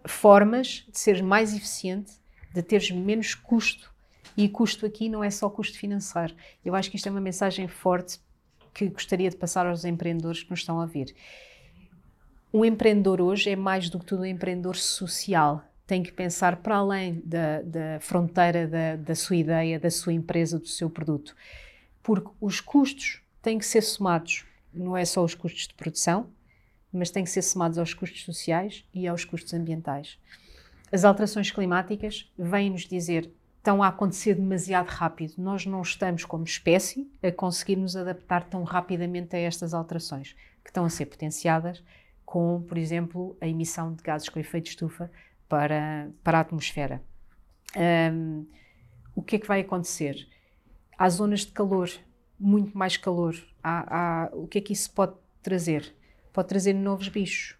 formas 0.05 0.87
de 0.91 0.99
seres 0.99 1.21
mais 1.21 1.55
eficiente, 1.55 2.13
de 2.55 2.63
teres 2.63 2.91
menos 2.91 3.35
custo. 3.35 3.91
E 4.37 4.49
custo 4.49 4.87
aqui 4.87 5.09
não 5.09 5.25
é 5.25 5.31
só 5.31 5.51
custo 5.51 5.77
financeiro. 5.77 6.35
Eu 6.65 6.75
acho 6.75 6.91
que 6.91 6.97
isto 6.97 7.09
é 7.09 7.11
uma 7.11 7.21
mensagem 7.21 7.67
forte 7.67 8.21
que 8.73 8.89
gostaria 8.89 9.29
de 9.29 9.37
passar 9.37 9.67
aos 9.67 9.85
empreendedores 9.85 10.43
que 10.43 10.51
nos 10.51 10.61
estão 10.61 10.79
a 10.79 10.83
ouvir 10.83 11.15
um 12.53 12.65
empreendedor 12.65 13.21
hoje 13.21 13.51
é 13.51 13.57
mais 13.57 13.89
do 13.89 13.99
que 13.99 14.05
tudo 14.05 14.23
um 14.23 14.27
empreendedor 14.27 14.77
social. 14.77 15.65
Tem 15.87 16.03
que 16.03 16.13
pensar 16.13 16.57
para 16.57 16.77
além 16.77 17.23
da, 17.25 17.63
da 17.63 18.01
fronteira 18.01 18.67
da, 18.67 18.97
da 18.97 19.15
sua 19.15 19.37
ideia, 19.37 19.79
da 19.79 19.91
sua 19.91 20.13
empresa, 20.13 20.59
do 20.59 20.67
seu 20.67 20.91
produto. 20.91 21.35
Porque 22.03 22.31
os 22.41 22.61
custos 22.61 23.23
têm 23.43 23.59
que 23.59 23.67
ser 23.67 23.83
somados, 23.83 24.45
não 24.73 24.97
é 24.97 25.05
só 25.05 25.25
os 25.25 25.35
custos 25.35 25.69
de 25.69 25.75
produção, 25.75 26.29
mas 26.93 27.11
têm 27.11 27.25
que 27.25 27.31
ser 27.31 27.43
somados 27.43 27.79
aos 27.79 27.95
custos 27.95 28.25
sociais 28.25 28.85
e 28.93 29.07
aos 29.07 29.25
custos 29.25 29.55
ambientais. 29.55 30.19
As 30.93 31.05
alterações 31.05 31.51
climáticas 31.51 32.31
vêm-nos 32.37 32.87
dizer 32.87 33.31
estão 33.59 33.83
a 33.83 33.89
acontecer 33.89 34.35
demasiado 34.35 34.89
rápido. 34.89 35.35
Nós 35.37 35.67
não 35.67 35.83
estamos, 35.83 36.25
como 36.25 36.45
espécie, 36.45 37.11
a 37.23 37.31
conseguir 37.31 37.77
nos 37.77 37.95
adaptar 37.95 38.45
tão 38.45 38.65
rapidamente 38.65 39.37
a 39.37 39.39
estas 39.39 39.75
alterações, 39.75 40.35
que 40.65 40.71
estão 40.71 40.85
a 40.85 40.89
ser 40.89 41.07
potenciadas 41.07 41.83
com, 42.31 42.63
por 42.63 42.79
exemplo, 42.79 43.37
a 43.41 43.49
emissão 43.49 43.93
de 43.93 44.05
gases 44.05 44.29
com 44.29 44.39
efeito 44.39 44.67
de 44.67 44.71
estufa 44.71 45.11
para, 45.49 46.09
para 46.23 46.39
a 46.39 46.41
atmosfera. 46.43 47.03
Um, 47.77 48.47
o 49.17 49.21
que 49.21 49.35
é 49.35 49.39
que 49.41 49.49
vai 49.49 49.63
acontecer? 49.63 50.29
Há 50.97 51.09
zonas 51.09 51.41
de 51.41 51.51
calor, 51.51 51.91
muito 52.39 52.79
mais 52.79 52.97
calor. 52.97 53.35
Há, 53.61 54.27
há, 54.29 54.31
o 54.33 54.47
que 54.47 54.59
é 54.59 54.61
que 54.61 54.73
isso 54.73 54.93
pode 54.93 55.15
trazer? 55.43 55.93
Pode 56.33 56.47
trazer 56.47 56.73
novos 56.73 57.09
bichos, 57.09 57.59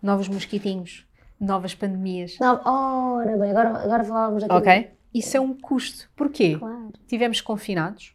novos 0.00 0.28
mosquitinhos, 0.28 1.04
novas 1.40 1.74
pandemias. 1.74 2.38
Não, 2.38 2.60
ora 2.64 3.36
bem, 3.36 3.50
agora, 3.50 3.70
agora 3.70 4.04
falávamos 4.04 4.44
aqui. 4.44 4.54
Ok. 4.54 4.90
Isso 5.12 5.36
é 5.36 5.40
um 5.40 5.58
custo. 5.58 6.08
Porquê? 6.14 6.56
Claro. 6.56 6.92
Tivemos 7.08 7.40
confinados, 7.40 8.14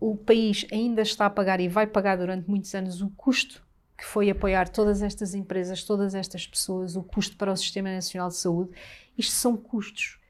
o 0.00 0.16
país 0.16 0.66
ainda 0.72 1.02
está 1.02 1.26
a 1.26 1.30
pagar 1.30 1.60
e 1.60 1.68
vai 1.68 1.86
pagar 1.86 2.16
durante 2.16 2.48
muitos 2.48 2.74
anos 2.74 3.02
o 3.02 3.10
custo 3.10 3.67
que 3.98 4.04
foi 4.04 4.30
apoiar 4.30 4.68
todas 4.68 5.02
estas 5.02 5.34
empresas, 5.34 5.82
todas 5.82 6.14
estas 6.14 6.46
pessoas, 6.46 6.94
o 6.94 7.02
custo 7.02 7.36
para 7.36 7.50
o 7.50 7.56
Sistema 7.56 7.92
Nacional 7.92 8.28
de 8.28 8.36
Saúde. 8.36 8.70
Isto 9.18 9.32
são 9.32 9.56
custos. 9.56 10.20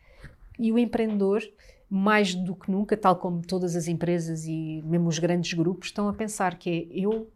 E 0.59 0.73
o 0.73 0.79
empreendedor, 0.79 1.43
mais 1.89 2.35
do 2.35 2.57
que 2.57 2.71
nunca, 2.71 2.97
tal 2.97 3.17
como 3.17 3.43
todas 3.43 3.77
as 3.77 3.87
empresas 3.87 4.47
e 4.47 4.83
mesmo 4.87 5.07
os 5.09 5.19
grandes 5.19 5.53
grupos, 5.53 5.89
estão 5.89 6.09
a 6.09 6.15
pensar 6.15 6.57
que 6.57 6.71
é, 6.71 6.99
eu 6.99 7.31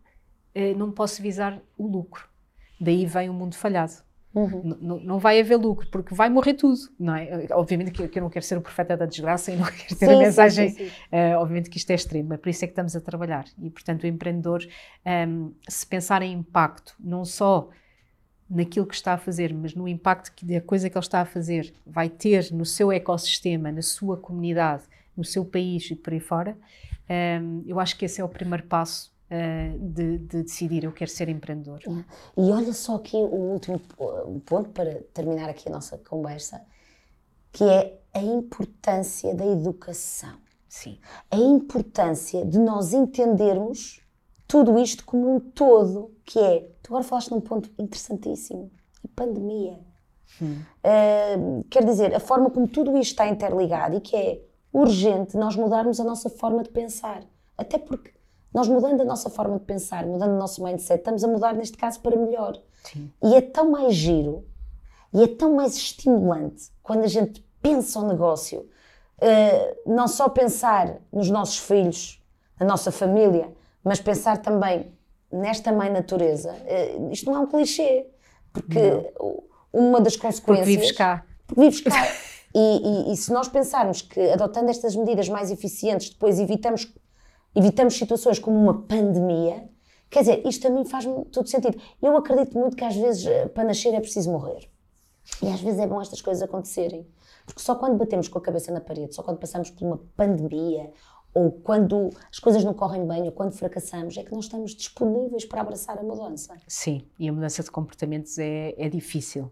eh, 0.55 0.73
não 0.73 0.90
posso 0.90 1.21
visar 1.21 1.61
o 1.77 1.87
lucro. 1.87 2.27
Daí 2.81 3.05
vem 3.05 3.29
o 3.29 3.35
mundo 3.35 3.55
falhado. 3.55 4.03
Uhum. 4.35 4.77
Não, 4.81 5.18
vai 5.18 5.38
haver 5.38 5.57
lucro, 5.57 5.87
porque 5.88 6.14
vai 6.14 6.31
morrer 6.31 6.55
tudo, 6.55 6.79
não 6.99 7.14
é? 7.14 7.47
Obviamente 7.51 7.90
que, 7.90 8.09
que 8.09 8.18
eu 8.18 8.23
não 8.23 8.31
quero 8.31 8.45
ser 8.45 8.57
o 8.57 8.62
profeta 8.62 8.97
da 8.97 9.05
desgraça 9.05 9.53
e 9.53 9.57
não 9.57 9.66
quero 9.71 9.95
ter 9.95 10.07
sim, 10.07 10.14
a 10.14 10.18
mensagem, 10.18 10.71
sim, 10.71 10.88
sim, 10.88 10.92
uh, 11.12 11.38
obviamente 11.38 11.68
que 11.68 11.77
isto 11.77 11.90
é 11.90 11.95
extremo, 11.95 12.33
é 12.33 12.38
por 12.38 12.49
isso 12.49 12.64
é 12.64 12.66
que 12.66 12.73
estamos 12.73 12.97
a 12.97 13.01
trabalhar. 13.01 13.45
E, 13.61 13.68
portanto, 13.68 14.05
o 14.05 14.07
empreendedor, 14.07 14.62
um, 14.64 15.11
ehm, 15.11 15.51
se 15.68 15.87
pensar 15.87 16.23
em 16.23 16.33
impacto, 16.33 16.95
não 16.99 17.27
só 17.27 17.68
naquilo 18.49 18.87
que 18.87 18.95
está 18.95 19.12
a 19.12 19.18
fazer, 19.18 19.53
mas 19.53 19.75
no 19.75 19.87
impacto 19.87 20.33
que 20.35 20.57
a 20.57 20.62
coisa 20.62 20.88
que 20.88 20.97
ele 20.97 21.05
está 21.05 21.21
a 21.21 21.27
fazer 21.27 21.73
vai 21.87 22.09
ter 22.09 22.51
no 22.53 22.64
seu 22.64 22.90
ecossistema, 22.90 23.71
na 23.71 23.83
sua 23.83 24.16
comunidade, 24.16 24.85
no 25.14 25.25
seu 25.25 25.45
país 25.45 25.90
e 25.90 25.95
por 25.95 26.14
aí 26.14 26.21
fora, 26.21 26.53
um, 26.53 27.12
ehm, 27.12 27.62
eu 27.66 27.79
acho 27.79 27.99
que 27.99 28.07
esse 28.07 28.18
é 28.18 28.25
o 28.25 28.29
primeiro 28.29 28.64
passo 28.64 29.12
de, 29.79 30.18
de, 30.18 30.42
decidir 30.42 30.85
eu 30.85 30.92
quero 30.92 31.11
ser 31.11 31.29
empreendedor. 31.29 31.81
E 32.37 32.51
olha 32.51 32.73
só 32.73 32.97
aqui 32.97 33.16
o 33.16 33.53
último 33.53 33.81
ponto 34.45 34.71
para 34.71 35.03
terminar 35.14 35.49
aqui 35.49 35.68
a 35.68 35.73
nossa 35.73 35.99
conversa, 35.99 36.62
que 37.51 37.64
é 37.64 37.99
a 38.12 38.21
importância 38.21 39.35
da 39.35 39.47
educação. 39.47 40.37
Sim. 40.68 40.99
A 41.31 41.37
importância 41.37 42.45
de 42.45 42.59
nós 42.59 42.92
entendermos 42.92 44.01
tudo 44.47 44.79
isto 44.79 45.05
como 45.05 45.35
um 45.35 45.40
todo, 45.40 46.14
que 46.25 46.38
é, 46.38 46.61
tu 46.83 46.88
agora 46.88 47.05
falaste 47.05 47.31
num 47.31 47.40
ponto 47.40 47.71
interessantíssimo, 47.79 48.71
e 49.05 49.09
pandemia. 49.09 49.81
Hum. 50.40 50.61
Uh, 50.85 51.64
quer 51.71 51.85
dizer, 51.85 52.14
a 52.14 52.21
forma 52.21 52.51
como 52.51 52.66
tudo 52.68 52.97
isto 52.99 53.12
está 53.12 53.29
interligado 53.29 53.97
e 53.97 54.01
que 54.01 54.16
é 54.16 54.40
urgente 54.73 55.37
nós 55.37 55.57
mudarmos 55.57 56.01
a 56.01 56.05
nossa 56.05 56.31
forma 56.31 56.62
de 56.62 56.71
pensar. 56.71 57.23
Até 57.57 57.79
porque 57.79 58.12
nós 58.53 58.69
mudando 58.69 59.01
a 59.01 59.05
nossa 59.05 59.31
forma 59.31 59.59
de 59.59 59.65
pensar, 59.65 60.07
mudando 60.07 60.33
o 60.33 60.38
nosso 60.38 60.62
mindset, 60.62 60.99
estamos 60.99 61.25
a 61.25 61.29
mudar 61.29 61.55
neste 61.55 61.77
caso 61.77 62.01
para 62.01 62.17
melhor. 62.17 62.59
Sim. 62.85 63.11
E 63.23 63.35
é 63.35 63.41
tão 63.41 63.71
mais 63.71 63.95
giro 63.95 64.45
e 65.12 65.23
é 65.23 65.27
tão 65.27 65.55
mais 65.55 65.77
estimulante 65.77 66.71
quando 66.83 67.05
a 67.05 67.09
gente 67.09 67.45
pensa 67.61 68.01
o 68.01 68.09
negócio, 68.09 68.61
uh, 68.61 69.91
não 69.91 70.09
só 70.09 70.29
pensar 70.29 70.99
nos 71.12 71.31
nossos 71.31 71.59
filhos, 71.59 72.21
na 72.59 72.67
nossa 72.67 72.91
família, 72.91 73.53
mas 73.85 74.01
pensar 74.01 74.38
também 74.38 74.93
nesta 75.31 75.73
mãe 75.73 75.91
natureza. 75.91 76.53
Uh, 76.53 77.12
isto 77.12 77.31
não 77.31 77.37
é 77.37 77.41
um 77.41 77.47
clichê, 77.47 78.07
porque 78.53 78.79
não. 79.19 79.43
uma 79.73 80.01
das 80.01 80.17
consequências. 80.17 80.67
Porque 80.67 80.77
vives 80.77 80.93
cá. 80.93 81.25
Porque 81.47 81.61
vives 81.61 81.81
cá. 81.81 82.09
e, 82.55 83.11
e, 83.11 83.12
e 83.12 83.17
se 83.17 83.33
nós 83.33 83.49
pensarmos 83.49 84.03
que 84.03 84.21
adotando 84.31 84.71
estas 84.71 84.97
medidas 84.97 85.29
mais 85.29 85.51
eficientes, 85.51 86.11
depois 86.11 86.41
evitamos 86.41 86.93
evitamos 87.55 87.95
situações 87.95 88.38
como 88.38 88.57
uma 88.59 88.83
pandemia, 88.83 89.69
quer 90.11 90.21
dizer, 90.21 90.47
isto 90.47 90.62
também 90.62 90.85
faz 90.85 91.05
todo 91.31 91.49
sentido. 91.49 91.79
Eu 92.01 92.17
acredito 92.17 92.59
muito 92.59 92.77
que 92.77 92.85
às 92.85 92.97
vezes 92.97 93.27
eh, 93.27 93.47
para 93.49 93.65
nascer 93.65 93.95
é 93.95 94.01
preciso 94.01 94.31
morrer. 94.31 94.71
E 95.43 95.49
às 95.49 95.61
vezes 95.61 95.81
é 95.81 95.87
bom 95.87 96.01
estas 96.01 96.21
coisas 96.21 96.43
acontecerem. 96.43 97.07
Porque 97.47 97.61
só 97.61 97.75
quando 97.75 97.97
batemos 97.97 98.29
com 98.29 98.38
a 98.38 98.43
cabeça 98.43 98.73
na 98.73 98.81
parede, 98.81 99.15
só 99.15 99.23
quando 99.23 99.38
passamos 99.38 99.71
por 99.71 99.85
uma 99.85 100.01
pandemia, 100.17 100.91
ou 101.35 101.51
quando 101.51 102.11
as 102.31 102.38
coisas 102.38 102.62
não 102.62 102.75
correm 102.75 103.07
bem, 103.07 103.23
ou 103.23 103.33
quando 103.33 103.53
fracassamos, 103.53 104.17
é 104.17 104.23
que 104.23 104.33
nós 104.33 104.45
estamos 104.45 104.75
disponíveis 104.75 105.45
para 105.45 105.62
abraçar 105.62 105.99
a 105.99 106.03
mudança. 106.03 106.55
Sim, 106.69 107.07
e 107.19 107.29
a 107.29 107.33
mudança 107.33 107.62
de 107.62 107.71
comportamentos 107.71 108.38
é, 108.38 108.75
é 108.77 108.88
difícil. 108.88 109.51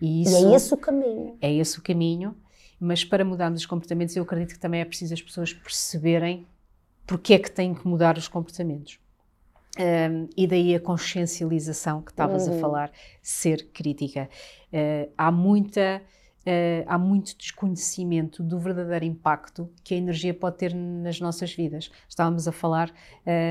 E, 0.00 0.22
isso, 0.22 0.32
e 0.32 0.52
é 0.52 0.54
esse 0.54 0.72
o 0.72 0.76
caminho. 0.76 1.36
É 1.40 1.52
esse 1.52 1.78
o 1.78 1.82
caminho, 1.82 2.36
mas 2.78 3.04
para 3.04 3.24
mudarmos 3.24 3.60
os 3.60 3.66
comportamentos, 3.66 4.14
eu 4.14 4.22
acredito 4.22 4.54
que 4.54 4.60
também 4.60 4.80
é 4.80 4.84
preciso 4.84 5.12
as 5.12 5.20
pessoas 5.20 5.52
perceberem 5.52 6.46
porque 7.08 7.32
é 7.32 7.38
que 7.38 7.50
têm 7.50 7.74
que 7.74 7.88
mudar 7.88 8.18
os 8.18 8.28
comportamentos. 8.28 9.00
Um, 9.78 10.28
e 10.36 10.46
daí 10.46 10.74
a 10.74 10.80
consciencialização 10.80 12.02
que 12.02 12.10
estavas 12.10 12.46
uhum. 12.46 12.56
a 12.56 12.60
falar, 12.60 12.92
ser 13.22 13.70
crítica. 13.72 14.28
Uh, 14.70 15.10
há 15.16 15.32
muita. 15.32 16.02
Uh, 16.48 16.82
há 16.86 16.96
muito 16.96 17.36
desconhecimento 17.36 18.42
do 18.42 18.58
verdadeiro 18.58 19.04
impacto 19.04 19.68
que 19.84 19.92
a 19.92 19.98
energia 19.98 20.32
pode 20.32 20.56
ter 20.56 20.74
nas 20.74 21.20
nossas 21.20 21.52
vidas. 21.52 21.90
Estávamos 22.08 22.48
a 22.48 22.52
falar 22.52 22.90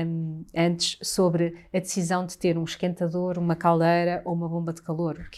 um, 0.04 0.42
antes 0.52 0.98
sobre 1.00 1.54
a 1.72 1.78
decisão 1.78 2.26
de 2.26 2.36
ter 2.36 2.58
um 2.58 2.64
esquentador, 2.64 3.38
uma 3.38 3.54
caldeira 3.54 4.20
ou 4.24 4.34
uma 4.34 4.48
bomba 4.48 4.72
de 4.72 4.82
calor. 4.82 5.30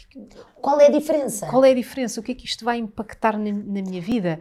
Qual 0.55 0.81
é 0.81 0.87
a 0.87 0.90
diferença? 0.90 1.49
Qual 1.49 1.62
é 1.62 1.73
a 1.73 1.75
diferença? 1.75 2.18
O 2.18 2.23
que 2.23 2.33
é 2.33 2.35
que 2.35 2.46
isto 2.46 2.64
vai 2.64 2.79
impactar 2.79 3.37
na, 3.37 3.53
na 3.53 3.83
minha 3.83 4.01
vida? 4.01 4.40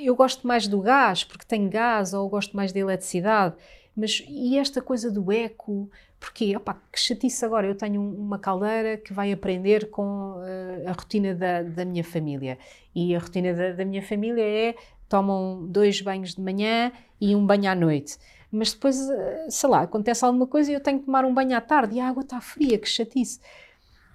Eu 0.00 0.14
gosto 0.14 0.46
mais 0.46 0.68
do 0.68 0.80
gás, 0.80 1.24
porque 1.24 1.44
tenho 1.44 1.68
gás, 1.68 2.14
ou 2.14 2.28
gosto 2.28 2.56
mais 2.56 2.70
da 2.70 2.78
eletricidade. 2.78 3.56
Mas 3.96 4.24
e 4.28 4.58
esta 4.58 4.80
coisa 4.80 5.10
do 5.10 5.32
eco? 5.32 5.90
Porque, 6.24 6.56
opa, 6.56 6.80
que 6.90 6.98
chatice 6.98 7.44
agora, 7.44 7.66
eu 7.66 7.74
tenho 7.74 8.00
uma 8.00 8.38
caldeira 8.38 8.96
que 8.96 9.12
vai 9.12 9.30
aprender 9.30 9.90
com 9.90 10.38
uh, 10.38 10.88
a 10.88 10.92
rotina 10.92 11.34
da, 11.34 11.62
da, 11.62 11.84
minha 11.84 12.02
família. 12.02 12.56
E 12.94 13.14
a 13.14 13.18
rotina 13.18 13.52
da, 13.52 13.72
da, 13.72 13.84
minha 13.84 14.02
família 14.02 14.42
é, 14.42 14.74
tomam 15.06 15.66
dois 15.66 16.00
banhos 16.00 16.34
de 16.34 16.40
manhã 16.40 16.90
e 17.20 17.36
um 17.36 17.46
banho 17.46 17.70
à 17.70 17.74
noite. 17.74 18.16
Mas 18.50 18.72
depois, 18.72 18.98
uh, 18.98 19.50
sei 19.50 19.68
lá, 19.68 19.82
acontece 19.82 20.24
alguma 20.24 20.46
coisa 20.46 20.70
e 20.70 20.74
eu 20.74 20.80
tenho 20.80 21.00
que 21.00 21.04
tomar 21.04 21.26
um 21.26 21.34
banho 21.34 21.54
à 21.54 21.60
tarde 21.60 21.96
e 21.96 22.00
a 22.00 22.08
água 22.08 22.22
está 22.22 22.40
fria, 22.40 22.78
que 22.78 22.88
chatice. 22.88 23.38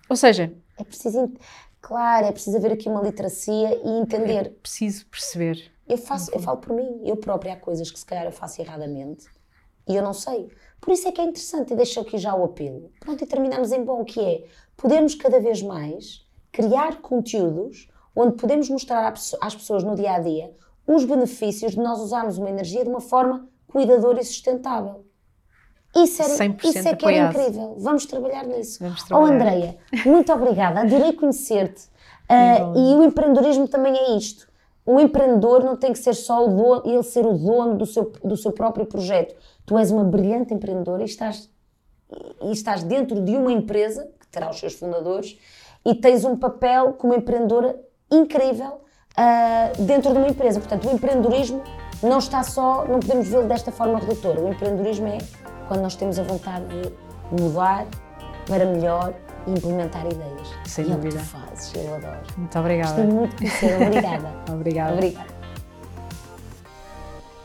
Ou 0.10 0.16
seja... 0.16 0.52
É 0.80 0.84
preciso... 0.84 1.32
Claro, 1.80 2.26
é 2.26 2.32
preciso 2.32 2.58
haver 2.58 2.72
aqui 2.72 2.90
uma 2.90 3.04
literacia 3.04 3.80
e 3.86 4.02
entender. 4.02 4.48
É 4.48 4.50
preciso 4.50 5.06
perceber. 5.06 5.72
Eu, 5.88 5.98
faço, 5.98 6.32
eu 6.34 6.40
falo 6.40 6.58
por 6.58 6.76
mim, 6.76 7.02
eu 7.06 7.16
própria 7.18 7.54
há 7.54 7.56
coisas 7.56 7.92
que 7.92 8.00
se 8.00 8.06
calhar 8.06 8.26
eu 8.26 8.32
faço 8.32 8.60
erradamente 8.60 9.28
e 9.90 9.96
eu 9.96 10.04
não 10.04 10.14
sei. 10.14 10.50
Por 10.82 10.94
isso 10.94 11.08
é 11.08 11.12
que 11.12 11.22
é 11.22 11.24
interessante, 11.24 11.74
e 11.74 11.76
deixo 11.76 12.00
aqui 12.00 12.18
já 12.18 12.34
o 12.36 12.44
apelo. 12.44 12.92
Pronto, 13.00 13.24
e 13.24 13.28
terminamos 13.28 13.72
em 13.72 13.84
bom, 13.84 14.04
que 14.04 14.20
é 14.20 14.44
podermos 14.78 15.16
cada 15.16 15.40
vez 15.40 15.62
mais 15.62 16.26
criar 16.52 17.02
conteúdos 17.02 17.90
onde 18.16 18.36
podemos 18.36 18.70
mostrar 18.70 19.14
às 19.42 19.56
pessoas 19.56 19.84
no 19.84 19.96
dia 19.96 20.14
a 20.14 20.20
dia 20.20 20.54
os 20.88 21.06
benefícios 21.06 21.74
de 21.74 21.78
nós 21.80 22.00
usarmos 22.00 22.38
uma 22.38 22.50
energia 22.50 22.84
de 22.84 22.90
uma 22.90 23.02
forma 23.02 23.48
cuidadora 23.68 24.20
e 24.20 24.26
sustentável. 24.26 25.06
Isso, 25.96 26.22
era, 26.22 26.34
isso 26.64 26.88
é 26.88 26.96
que 26.96 27.06
era 27.06 27.30
incrível. 27.30 27.76
Vamos 27.78 28.06
trabalhar 28.06 28.46
nisso. 28.46 28.80
Vamos 28.80 29.04
trabalhar. 29.04 29.32
Oh, 29.32 29.34
Andreia, 29.34 29.78
muito 30.06 30.32
obrigada. 30.32 30.82
Adorei 30.82 31.14
conhecer-te. 31.14 31.84
Uh, 32.30 32.78
e 32.78 32.96
o 32.96 33.04
empreendedorismo 33.04 33.68
também 33.68 33.96
é 33.96 34.16
isto. 34.16 34.49
O 34.86 35.00
empreendedor 35.00 35.64
não 35.64 35.76
tem 35.76 35.94
que 35.94 36.00
ser 36.00 36.14
só 36.14 36.46
o 36.46 36.50
dono, 36.50 36.82
ele 36.86 37.04
ser 37.04 37.26
o 37.26 37.34
dono 37.34 37.78
do 37.78 37.86
seu, 37.86 38.12
do 38.24 38.36
seu 38.36 38.52
próprio 38.52 38.86
projeto. 38.86 39.36
Tu 39.66 39.78
és 39.78 39.92
uma 39.92 40.04
brilhante 40.04 40.54
empreendedora 40.54 41.02
e 41.02 41.06
estás, 41.06 41.50
e 42.42 42.52
estás 42.52 42.84
dentro 42.84 43.22
de 43.22 43.36
uma 43.36 43.52
empresa, 43.52 44.10
que 44.20 44.28
terá 44.28 44.50
os 44.50 44.60
seus 44.60 44.74
fundadores, 44.74 45.38
e 45.86 45.94
tens 45.94 46.26
um 46.26 46.36
papel 46.36 46.94
como 46.94 47.14
empreendedora 47.14 47.80
incrível 48.12 48.82
uh, 49.18 49.84
dentro 49.84 50.12
de 50.12 50.18
uma 50.18 50.28
empresa. 50.28 50.60
Portanto, 50.60 50.88
o 50.88 50.92
empreendedorismo 50.92 51.62
não 52.02 52.18
está 52.18 52.44
só, 52.44 52.86
não 52.86 53.00
podemos 53.00 53.28
vê-lo 53.28 53.48
desta 53.48 53.72
forma 53.72 54.00
redutora. 54.00 54.42
O 54.42 54.50
empreendedorismo 54.50 55.08
é 55.08 55.18
quando 55.68 55.82
nós 55.82 55.96
temos 55.96 56.18
a 56.18 56.24
vontade 56.24 56.66
de 56.68 57.42
mudar 57.44 57.86
para 58.48 58.66
melhor 58.66 59.14
implementar 59.58 60.06
ideias. 60.06 60.50
Sem 60.66 60.86
e 60.86 60.90
dúvida. 60.90 61.20
É 61.20 61.22
o 61.22 61.24
que 61.24 61.30
tu 61.30 61.38
fazes, 61.38 61.76
eu 61.76 61.96
adoro. 61.96 62.20
Muito 62.38 62.60
obrigada. 62.60 62.94
Gostei 62.94 63.08
muito 63.08 63.36
conhecer. 63.36 63.76
Obrigada. 63.82 64.36
obrigada. 64.50 64.94
Obrigada. 64.94 65.40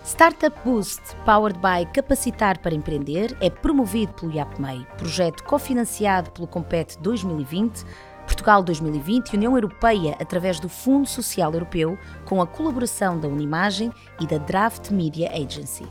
Startup 0.05 0.57
Boost, 0.65 1.01
powered 1.25 1.59
by 1.59 1.91
Capacitar 1.93 2.59
para 2.59 2.75
Empreender, 2.75 3.37
é 3.41 3.49
promovido 3.49 4.13
pelo 4.13 4.33
IAPMEI, 4.33 4.87
projeto 4.99 5.43
cofinanciado 5.45 6.31
pelo 6.31 6.47
Compete 6.47 6.99
2020, 7.01 7.85
Portugal 8.27 8.63
2020 8.63 9.31
e 9.31 9.37
União 9.37 9.57
Europeia 9.57 10.17
através 10.21 10.61
do 10.61 10.69
Fundo 10.69 11.09
Social 11.09 11.53
Europeu, 11.53 11.99
com 12.27 12.41
a 12.41 12.47
colaboração 12.47 13.19
da 13.19 13.27
Unimagem 13.27 13.91
e 14.21 14.27
da 14.27 14.39
Draft 14.39 14.91
Media 14.91 15.31
Agency. 15.31 15.87